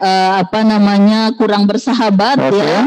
[0.00, 2.64] uh, apa namanya kurang bersahabat okay.
[2.64, 2.80] ya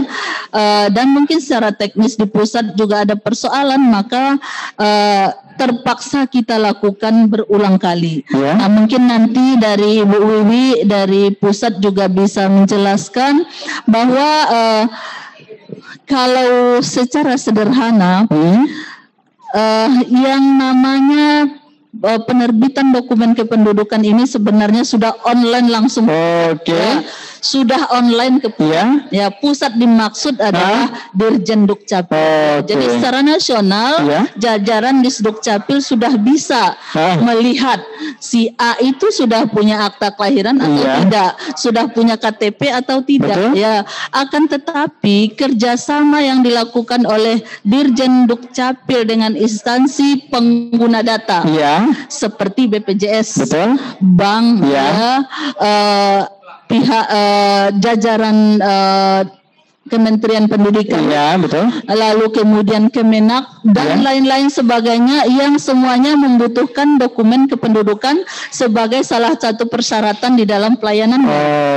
[0.57, 4.41] uh, dan mungkin secara teknis di pusat juga ada persoalan maka
[4.81, 5.29] uh,
[5.61, 8.25] terpaksa kita lakukan berulang kali.
[8.33, 8.57] Yeah.
[8.57, 13.45] Nah, mungkin nanti dari Bu Wiwi dari pusat juga bisa menjelaskan
[13.85, 14.83] bahwa uh,
[16.05, 18.63] kalau secara sederhana hmm?
[19.55, 21.51] uh, yang namanya
[22.03, 26.07] uh, penerbitan dokumen kependudukan ini sebenarnya sudah online langsung.
[26.07, 26.71] Oke.
[26.71, 26.89] Okay.
[27.03, 29.09] Ya sudah online ke pusat.
[29.09, 31.09] Ya, ya pusat dimaksud adalah Hah?
[31.17, 32.15] Dirjen Dukcapil.
[32.61, 32.69] Okay.
[32.69, 34.21] Jadi secara nasional ya?
[34.37, 37.17] jajaran di Dukcapil sudah bisa Hah?
[37.19, 37.81] melihat
[38.21, 40.93] si A itu sudah punya akta kelahiran atau ya.
[41.01, 43.35] tidak, sudah punya KTP atau tidak.
[43.35, 43.57] Betul?
[43.57, 43.83] Ya,
[44.13, 51.89] akan tetapi kerjasama yang dilakukan oleh Dirjen Dukcapil dengan instansi pengguna data, ya.
[52.05, 53.81] seperti BPJS, Betul?
[53.99, 55.13] bank, ya, ya
[55.57, 56.21] uh,
[56.71, 59.21] pihak uh, jajaran uh,
[59.81, 61.09] Kementerian Pendidikan.
[61.09, 61.65] Iya, betul.
[61.89, 64.13] Lalu kemudian Kemenak dan Ya.
[64.13, 71.25] lain-lain sebagainya yang semuanya membutuhkan dokumen kependudukan sebagai salah satu persyaratan di dalam pelayanan.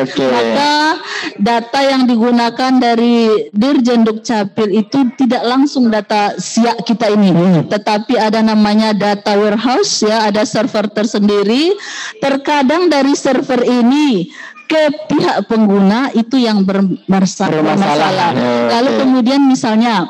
[0.05, 0.21] Oke.
[0.21, 1.01] Maka
[1.41, 7.73] data yang digunakan dari Dirjen Dukcapil itu tidak langsung data siak kita ini, Hmm.
[7.73, 11.73] tetapi ada namanya data warehouse ya, ada server tersendiri.
[12.21, 14.29] Terkadang dari server ini
[14.65, 17.53] ke pihak pengguna itu yang bermasalah.
[17.53, 18.31] Bermasalah.
[18.33, 18.73] Oke.
[18.73, 20.09] Lalu kemudian misalnya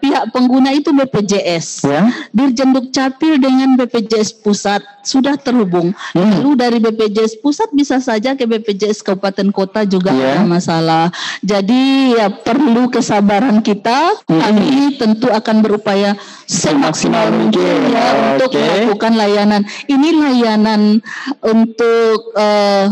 [0.00, 1.66] pihak pengguna itu BPJS.
[1.86, 2.02] Ya.
[2.34, 5.94] Dirjen Dukcapil dengan BPJS pusat sudah terhubung.
[6.14, 6.42] Hmm.
[6.42, 10.38] Lalu dari BPJS pusat bisa saja ke BPJS kabupaten kota juga Ya.
[10.38, 11.04] ada masalah.
[11.42, 14.18] Jadi ya perlu kesabaran kita.
[14.26, 14.40] Hmm.
[14.42, 18.58] Kami tentu akan berupaya semaksimal mungkin ya untuk Oke.
[18.58, 19.62] melakukan layanan.
[19.86, 20.98] Ini layanan
[21.42, 22.86] untuk eh,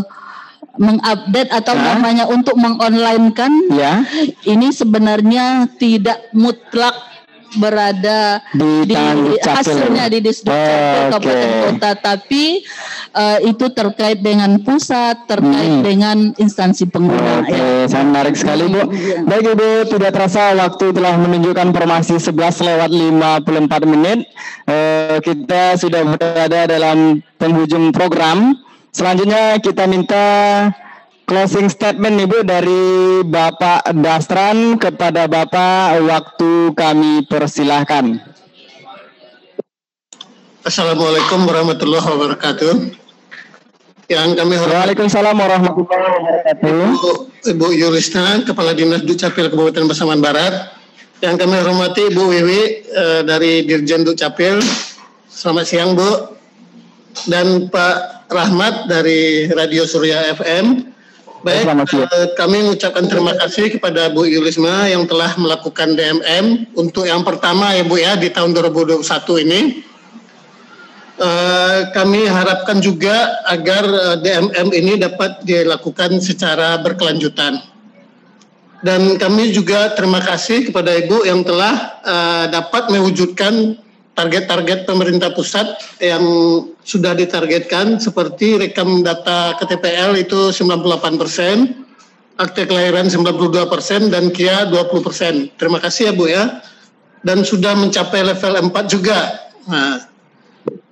[0.73, 1.83] mengupdate atau Hah?
[1.95, 4.03] namanya untuk mengonlinekan Ya.
[4.45, 6.95] ini sebenarnya tidak mutlak
[7.51, 8.95] berada Di di,
[9.37, 11.11] hasilnya di Disdukcapil Oke.
[11.11, 12.63] kabupaten kota tapi
[13.11, 15.83] eh, itu terkait dengan pusat terkait Hmm.
[15.83, 17.91] dengan instansi pengguna Oke, ya.
[17.91, 18.87] sangat menarik sekali Bu.
[19.27, 24.19] Baik Ibu, tidak terasa waktu telah menunjukkan formasi 11 lewat 54 menit.
[24.63, 28.55] Eh, kita sudah berada dalam penghujung program.
[28.91, 30.27] Selanjutnya kita minta
[31.23, 38.19] closing statement Ibu dari Bapak Dastran kepada Bapak waktu kami persilahkan.
[40.67, 42.73] Assalamualaikum warahmatullahi wabarakatuh.
[44.11, 46.67] Yang kami hormati Waalaikumsalam warahmatullahi wabarakatuh.
[46.67, 47.11] Ibu,
[47.47, 50.67] Ibu Yulisna, Kepala Dinas Dukcapil Kabupaten Pasaman Barat.
[51.23, 52.61] Yang kami hormati Ibu Wiwi
[52.91, 54.59] eh, dari Dirjen Dukcapil.
[55.31, 56.40] Selamat siang Bu.
[57.27, 60.91] Dan Pak Rahmat dari Radio Surya FM.
[61.41, 67.25] Baik, eh, kami mengucapkan terima kasih kepada Bu Yulisma yang telah melakukan DMM untuk yang
[67.25, 69.81] pertama ya Bu ya di tahun 2021 ini.
[71.21, 77.61] Eh, kami harapkan juga agar eh, DMM ini dapat dilakukan secara berkelanjutan.
[78.81, 83.77] Dan kami juga terima kasih kepada Ibu yang telah eh, dapat mewujudkan
[84.21, 85.65] target-target pemerintah pusat
[85.97, 86.21] yang
[86.85, 91.85] sudah ditargetkan seperti rekam data KTPL itu 98 persen,
[92.37, 95.33] akte kelahiran 92 persen, dan KIA 20 persen.
[95.57, 96.61] Terima kasih ya Bu ya.
[97.25, 99.49] Dan sudah mencapai level 4 juga.
[99.69, 100.11] Nah,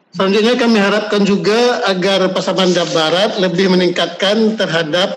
[0.10, 5.16] Selanjutnya kami harapkan juga agar Pasaman Barat lebih meningkatkan terhadap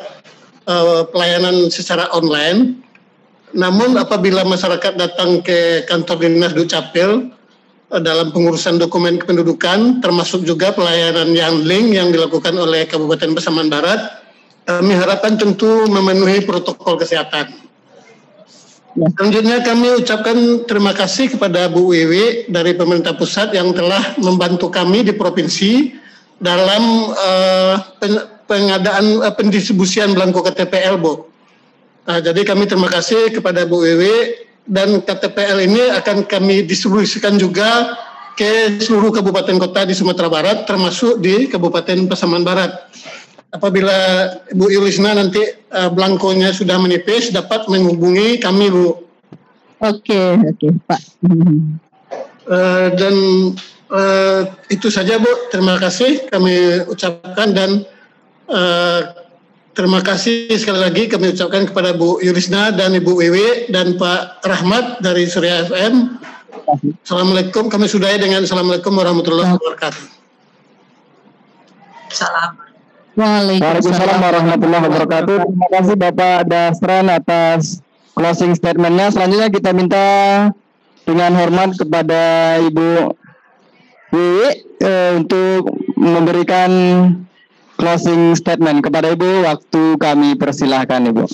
[0.69, 2.77] eh, pelayanan secara online.
[3.57, 7.33] Namun apabila masyarakat datang ke kantor dinas Dukcapil
[8.01, 14.01] dalam pengurusan dokumen kependudukan, termasuk juga pelayanan yang link yang dilakukan oleh Kabupaten Pasaman Barat,
[14.65, 17.53] kami harapkan tentu memenuhi protokol kesehatan.
[18.93, 20.37] Selanjutnya kami ucapkan
[20.69, 25.97] terima kasih kepada Bu Wiwi dari pemerintah pusat yang telah membantu kami di provinsi
[26.37, 31.25] dalam eh, pen- pengadaan eh, pendistribusian belangko KTPL, Bu.
[32.05, 37.99] Nah, jadi kami terima kasih kepada Bu Wiwi dan KTPL ini akan kami distribusikan juga
[38.39, 42.89] ke seluruh kabupaten kota di Sumatera Barat termasuk di Kabupaten Pasaman Barat
[43.53, 43.93] apabila
[44.57, 49.05] Bu Yulisna nanti eh, belangkonya sudah menipis dapat menghubungi kami Bu.
[49.83, 51.01] Oke, oke, Pak.
[51.27, 51.77] Hmm.
[52.49, 53.17] Eh, dan
[53.93, 54.41] eh,
[54.73, 55.53] itu saja Bu.
[55.53, 57.85] Terima kasih kami ucapkan dan
[58.49, 59.01] eh,
[59.73, 65.01] terima kasih sekali lagi kami ucapkan kepada Bu Yulisna dan Ibu Wiwi dan Pak Rahmat
[65.01, 66.21] dari Surya FM.
[67.03, 67.69] Assalamualaikum.
[67.69, 70.05] Kami sudahi dengan Assalamualaikum warahmatullahi wabarakatuh.
[72.13, 72.61] Salam.
[73.13, 75.37] Waalaikumsalam warahmatullahi wabarakatuh.
[75.45, 77.85] Terima kasih Bapak Dastran atas
[78.17, 79.13] closing statementnya.
[79.13, 80.09] Selanjutnya kita minta
[81.05, 83.13] dengan hormat kepada Ibu
[84.13, 84.49] Wiwi
[84.81, 86.71] eh, untuk memberikan
[87.83, 89.43] closing statement kepada Ibu.
[89.43, 91.27] Waktu kami persilahkan Ibu.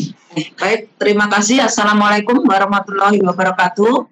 [0.56, 1.60] Baik, terima kasih.
[1.68, 4.08] Assalamualaikum warahmatullahi wabarakatuh.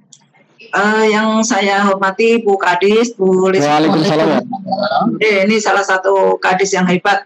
[0.60, 3.80] Eh, yang saya hormati Bu Kadis, Bu Lisma.
[3.80, 4.44] Waalaikumsalam.
[5.16, 7.24] Eh, ini salah satu kadis yang hebat.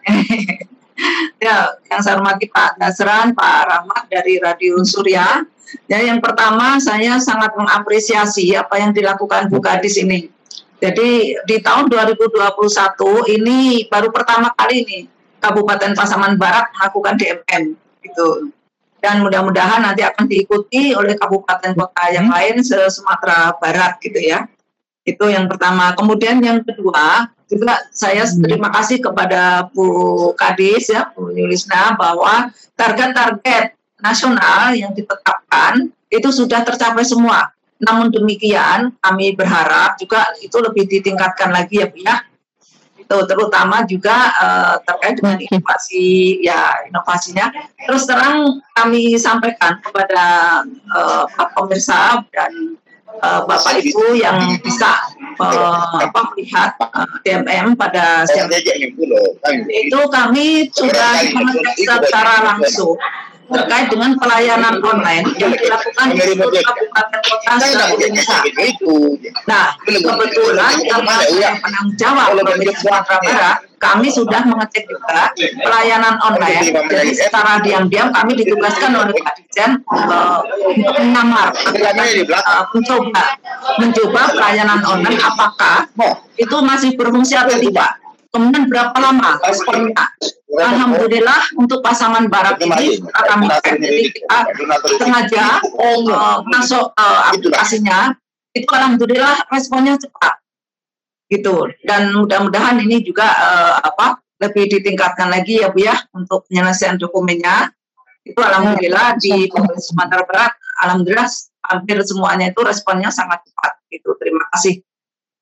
[1.44, 5.42] ya, yang saya hormati Pak Dasran, Pak Rahmat dari Radio Surya.
[5.90, 10.30] Ya, yang pertama saya sangat mengapresiasi apa yang dilakukan Bu Kadis ini.
[10.81, 14.99] Jadi di tahun 2021 ini baru pertama kali ini
[15.37, 18.49] Kabupaten Pasaman Barat melakukan DMM gitu
[19.01, 24.45] dan mudah-mudahan nanti akan diikuti oleh kabupaten kota yang lain se Sumatera Barat gitu ya.
[25.05, 25.97] Itu yang pertama.
[25.97, 33.74] Kemudian yang kedua juga saya terima kasih kepada Bu Kadis ya Bu Yulisna bahwa target-target
[33.99, 37.53] nasional yang ditetapkan itu sudah tercapai semua.
[37.81, 42.16] Namun demikian kami berharap juga itu lebih ditingkatkan lagi ya Bu ya.
[43.01, 47.51] Itu terutama juga uh, terkait dengan inovasi ya inovasinya.
[47.89, 50.24] Terus terang kami sampaikan kepada
[50.93, 52.78] uh, Pak pemirsa dan
[53.18, 55.11] uh, Bapak Ibu yang bisa
[55.41, 58.47] uh, apa, melihat uh, DMM pada siang
[59.66, 62.95] itu kami sudah mengecek secara langsung
[63.51, 68.38] terkait dengan pelayanan online yang dilakukan di seluruh kabupaten kota seluruh Indonesia.
[69.51, 76.68] Nah, kebetulan karena saya penanggung jawab Provinsi Sumatera Barat, kami sudah mengecek juga pelayanan online.
[76.68, 83.24] Jadi secara diam-diam kami ditugaskan oleh Pak Dirjen uh, untuk menyamar, uh, mencoba,
[83.80, 85.88] mencoba pelayanan online apakah
[86.36, 87.96] itu masih berfungsi atau tidak.
[88.31, 89.43] Kemudian berapa lama?
[89.43, 90.07] Responnya?
[90.51, 94.39] Alhamdulillah untuk pasangan barat ini kami jadi kita
[95.03, 98.14] sengaja uh, masuk uh, aplikasinya.
[98.55, 100.39] Itu alhamdulillah responnya cepat.
[101.26, 101.74] Gitu.
[101.87, 107.70] Dan mudah-mudahan ini juga uh, apa lebih ditingkatkan lagi ya Bu ya untuk penyelesaian dokumennya.
[108.22, 110.53] Itu alhamdulillah di Provinsi Sumatera Barat
[110.87, 111.26] alhamdulillah
[111.66, 113.72] hampir semuanya itu responnya sangat cepat.
[113.91, 114.11] Gitu.
[114.22, 114.87] Terima kasih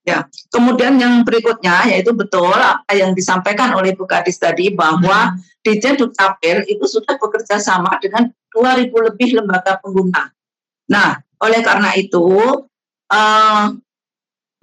[0.09, 6.01] Ya, kemudian yang berikutnya yaitu betul apa yang disampaikan oleh Bu Kadis tadi bahwa Dijen
[6.01, 10.33] Dukcapil itu sudah bekerja sama dengan 2000 lebih lembaga pengguna.
[10.89, 12.25] Nah, oleh karena itu
[13.13, 13.67] eh,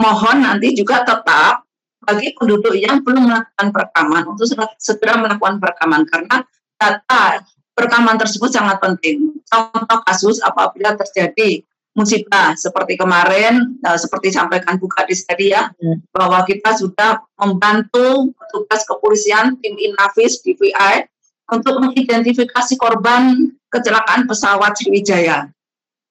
[0.02, 1.62] mohon nanti juga tetap
[2.02, 4.50] bagi penduduk yang belum melakukan perekaman untuk
[4.82, 6.42] segera melakukan perekaman karena
[6.82, 7.46] data
[7.78, 9.30] perekaman tersebut sangat penting.
[9.46, 11.62] Contoh kasus apabila terjadi
[11.96, 16.12] musibah seperti kemarin uh, seperti sampaikan Bu Kadis tadi ya hmm.
[16.12, 21.08] bahwa kita sudah membantu petugas kepolisian tim Inavis DVI
[21.56, 25.48] untuk mengidentifikasi korban kecelakaan pesawat Sriwijaya.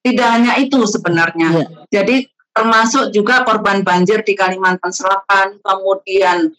[0.01, 1.49] Tidak hanya itu sebenarnya.
[1.65, 1.69] Yeah.
[2.01, 6.49] Jadi termasuk juga korban banjir di Kalimantan Selatan, kemudian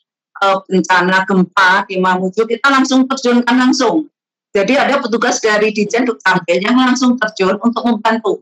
[0.42, 4.06] uh, bencana gempa di Mamuju kita langsung terjunkan langsung.
[4.54, 8.40] Jadi ada petugas dari Dijen Dukcapil yang langsung terjun untuk membantu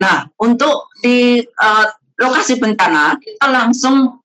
[0.00, 1.86] Nah, untuk di uh,
[2.16, 4.20] lokasi bencana kita langsung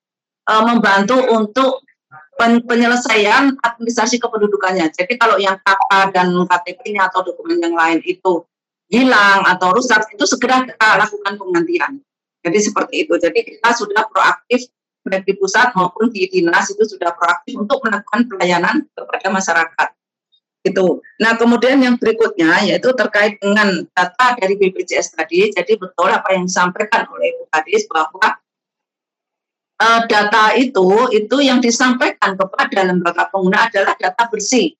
[0.48, 1.84] uh, membantu untuk
[2.36, 4.92] pen penyelesaian administrasi kependudukannya.
[4.92, 8.44] Jadi kalau yang KK dan KTP-nya atau dokumen yang lain itu
[8.92, 11.92] hilang atau rusak, itu segera kita lakukan penggantian.
[12.44, 13.18] Jadi seperti itu.
[13.18, 14.68] Jadi kita sudah proaktif
[15.06, 19.88] baik di pusat maupun di dinas itu sudah proaktif untuk melakukan pelayanan kepada masyarakat
[20.66, 20.98] itu.
[21.22, 25.54] Nah, kemudian yang berikutnya yaitu terkait dengan data dari BPJS tadi.
[25.54, 28.28] Jadi betul apa yang disampaikan oleh Ibu Kadis bahwa
[29.78, 34.74] uh, data itu itu yang disampaikan kepada lembaga pengguna adalah data bersih.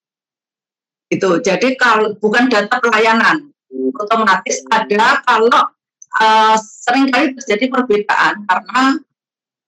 [1.06, 1.38] Itu.
[1.38, 3.54] Jadi kalau bukan data pelayanan,
[3.94, 5.70] otomatis ada kalau
[6.18, 8.82] uh, sering kali terjadi perbedaan karena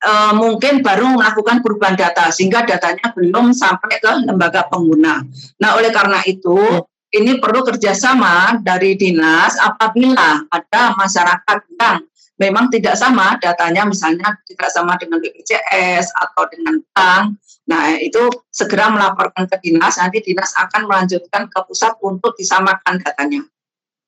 [0.05, 5.23] uh, mungkin baru melakukan perubahan data sehingga datanya belum sampai ke lembaga pengguna.
[5.59, 7.23] Nah, oleh karena itu ya.
[7.23, 11.99] ini perlu kerjasama dari dinas apabila ada masyarakat yang
[12.39, 17.35] memang tidak sama datanya misalnya tidak sama dengan BPJS atau dengan bank.
[17.69, 23.45] Nah, itu segera melaporkan ke dinas, nanti dinas akan melanjutkan ke pusat untuk disamakan datanya.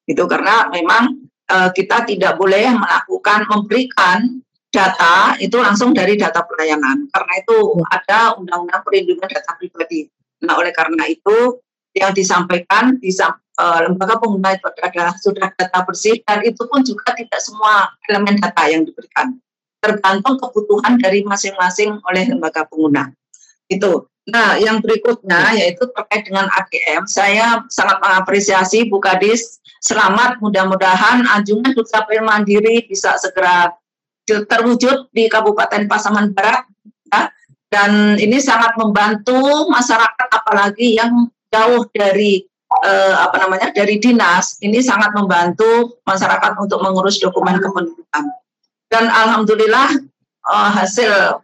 [0.08, 4.40] Itu karena memang e, kita tidak boleh melakukan memberikan
[4.70, 7.56] data itu langsung dari data pelayanan karena itu
[7.90, 10.06] ada undang-undang perlindungan data pribadi.
[10.46, 11.58] Nah, oleh karena itu
[11.90, 17.12] yang disampaikan di uh, lembaga pengguna itu adalah sudah data bersih dan itu pun juga
[17.18, 19.36] tidak semua elemen data yang diberikan.
[19.82, 23.10] Tergantung kebutuhan dari masing-masing oleh lembaga pengguna.
[23.66, 24.06] Itu.
[24.30, 27.08] Nah, yang berikutnya yaitu terkait dengan AGM.
[27.10, 29.58] Saya sangat mengapresiasi Bu Kadis.
[29.80, 33.72] Selamat, mudah-mudahan anjungan Dukcapil Mandiri bisa segera
[34.46, 36.66] terwujud di Kabupaten Pasaman Barat
[37.10, 37.30] ya.
[37.70, 42.46] dan ini sangat membantu masyarakat apalagi yang jauh dari
[42.86, 48.24] eh, apa namanya dari dinas ini sangat membantu masyarakat untuk mengurus dokumen kependudukan
[48.90, 49.98] dan alhamdulillah
[50.46, 51.42] eh, hasil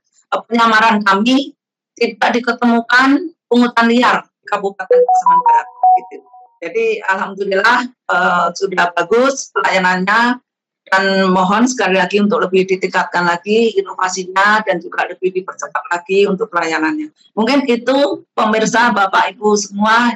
[0.51, 1.55] penyamaran kami
[1.97, 5.67] tidak diketemukan pungutan liar di Kabupaten Pasaman Barat
[5.97, 6.17] gitu.
[6.57, 10.43] Jadi alhamdulillah eh, sudah bagus pelayanannya
[10.87, 16.47] dan mohon sekali lagi untuk lebih ditingkatkan lagi inovasinya dan juga lebih dipercepat lagi untuk
[16.47, 17.11] pelayanannya.
[17.35, 20.15] Mungkin itu pemirsa Bapak Ibu semua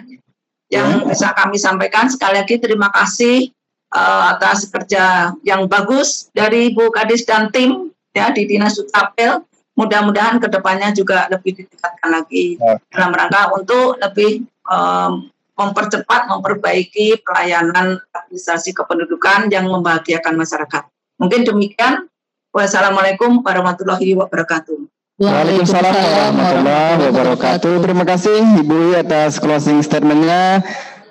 [0.70, 1.10] yang ya.
[1.10, 2.06] bisa kami sampaikan.
[2.06, 3.50] Sekali lagi terima kasih
[3.90, 9.42] uh, atas kerja yang bagus dari Bu Kadis dan tim ya di Dinas Dukcapil.
[9.74, 12.78] Mudah-mudahan ke depannya juga lebih ditingkatkan lagi ya.
[12.94, 15.26] dalam rangka untuk lebih um,
[15.60, 20.88] mempercepat, memperbaiki pelayanan administrasi kependudukan yang membahagiakan masyarakat.
[21.20, 22.08] Mungkin demikian.
[22.50, 24.90] Wassalamualaikum warahmatullahi wabarakatuh.
[25.20, 27.72] Waalaikumsalam warahmatullahi wabarakatuh.
[27.78, 30.64] Terima kasih Ibu atas closing statementnya.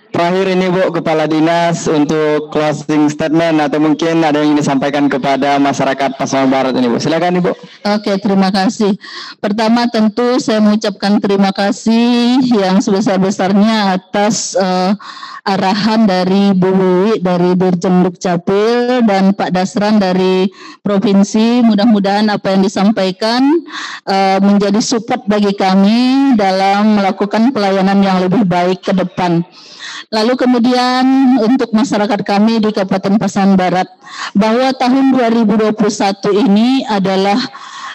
[0.09, 5.61] Terakhir ini Bu Kepala Dinas untuk closing statement atau mungkin ada yang ingin disampaikan kepada
[5.61, 6.97] masyarakat Pasaman Barat ini Bu.
[6.97, 7.53] Silakan Ibu.
[7.93, 8.97] Oke, terima kasih.
[9.37, 14.97] Pertama tentu saya mengucapkan terima kasih yang sebesar-besarnya atas uh,
[15.45, 20.49] arahan dari Bu Wiwi dari Dirjen Dukcapil dan Pak Dasran dari
[20.81, 21.61] provinsi.
[21.61, 23.45] Mudah-mudahan apa yang disampaikan
[24.09, 29.45] uh, menjadi support bagi kami dalam melakukan pelayanan yang lebih baik ke depan.
[30.07, 31.05] Lalu kemudian
[31.43, 33.87] untuk masyarakat kami di Kabupaten Pasaman Barat
[34.31, 35.75] bahwa tahun 2021
[36.47, 37.39] ini adalah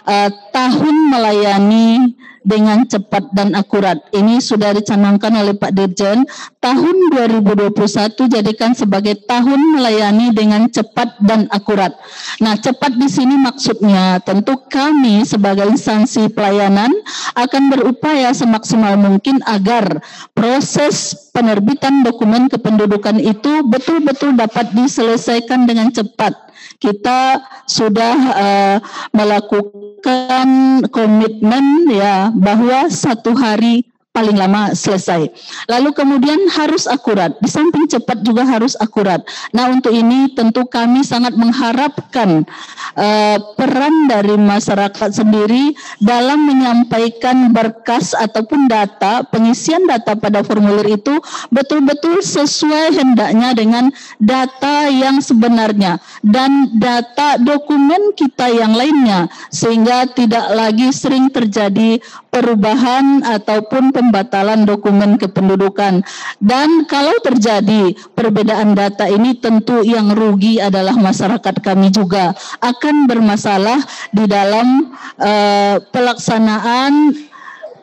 [0.04, 2.12] uh, tahun melayani
[2.44, 3.96] dengan cepat dan akurat.
[4.12, 6.28] Ini sudah dicanangkan oleh Pak Dirjen.
[6.64, 7.76] Tahun 2021
[8.24, 11.92] jadikan sebagai tahun melayani dengan cepat dan akurat.
[12.40, 16.88] Nah, cepat di sini maksudnya tentu kami sebagai instansi pelayanan
[17.36, 20.00] akan berupaya semaksimal mungkin agar
[20.32, 26.32] proses penerbitan dokumen kependudukan itu betul-betul dapat diselesaikan dengan cepat
[26.80, 28.76] kita sudah uh,
[29.12, 30.48] melakukan
[30.88, 33.84] komitmen ya bahwa satu hari
[34.14, 35.26] paling lama selesai.
[35.66, 39.26] Lalu kemudian harus akurat, di samping cepat juga harus akurat.
[39.50, 42.46] Nah untuk ini tentu kami sangat mengharapkan
[42.94, 51.18] uh, peran dari masyarakat sendiri dalam menyampaikan berkas ataupun data, pengisian data pada formulir itu
[51.50, 53.90] betul-betul sesuai hendaknya dengan
[54.22, 61.98] data yang sebenarnya dan data dokumen kita yang lainnya sehingga tidak lagi sering terjadi
[62.30, 66.04] perubahan ataupun pembatalan dokumen kependudukan.
[66.42, 73.80] Dan kalau terjadi perbedaan data ini tentu yang rugi adalah masyarakat kami juga akan bermasalah
[74.12, 77.16] di dalam uh, pelaksanaan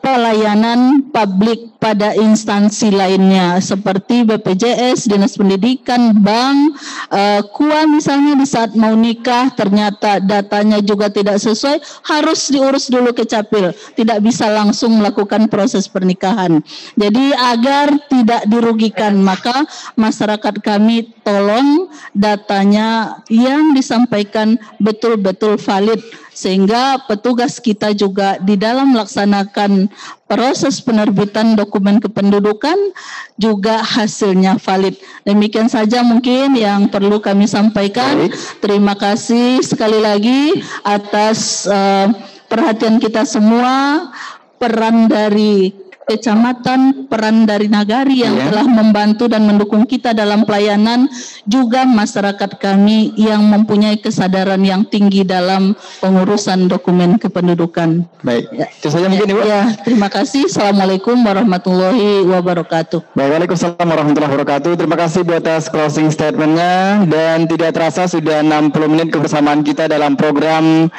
[0.02, 6.74] pelayanan publik pada instansi lainnya seperti BPJS, Dinas Pendidikan, Bank,
[7.10, 13.14] uh, KUA misalnya di saat mau nikah ternyata datanya juga tidak sesuai, harus diurus dulu
[13.14, 16.62] ke Capil, tidak bisa langsung melakukan proses pernikahan.
[16.98, 27.60] Jadi agar tidak dirugikan maka masyarakat kami tolong datanya yang disampaikan betul-betul valid sehingga petugas
[27.60, 29.88] kita juga di dalam melaksanakan
[30.24, 32.76] proses penerbitan dokumen kependudukan
[33.36, 34.96] juga hasilnya valid.
[35.28, 38.32] Demikian saja mungkin yang perlu kami sampaikan.
[38.64, 42.08] Terima kasih sekali lagi atas uh,
[42.48, 44.08] perhatian kita semua
[44.56, 48.48] peran dari kecamatan, peran dari nagari yang yeah.
[48.50, 51.06] telah membantu dan mendukung kita dalam pelayanan,
[51.46, 58.04] juga masyarakat kami yang mempunyai kesadaran yang tinggi dalam pengurusan dokumen kependudukan.
[58.22, 58.66] Baik, ya.
[58.70, 59.40] itu saja mungkin Ibu.
[59.46, 60.46] Ya, terima kasih.
[60.46, 63.14] Assalamualaikum warahmatullahi wabarakatuh.
[63.14, 64.70] Baik, Waalaikumsalam warahmatullahi wabarakatuh.
[64.78, 70.14] Terima kasih Bu atas closing statementnya dan tidak terasa sudah 60 menit kebersamaan kita dalam
[70.14, 70.90] program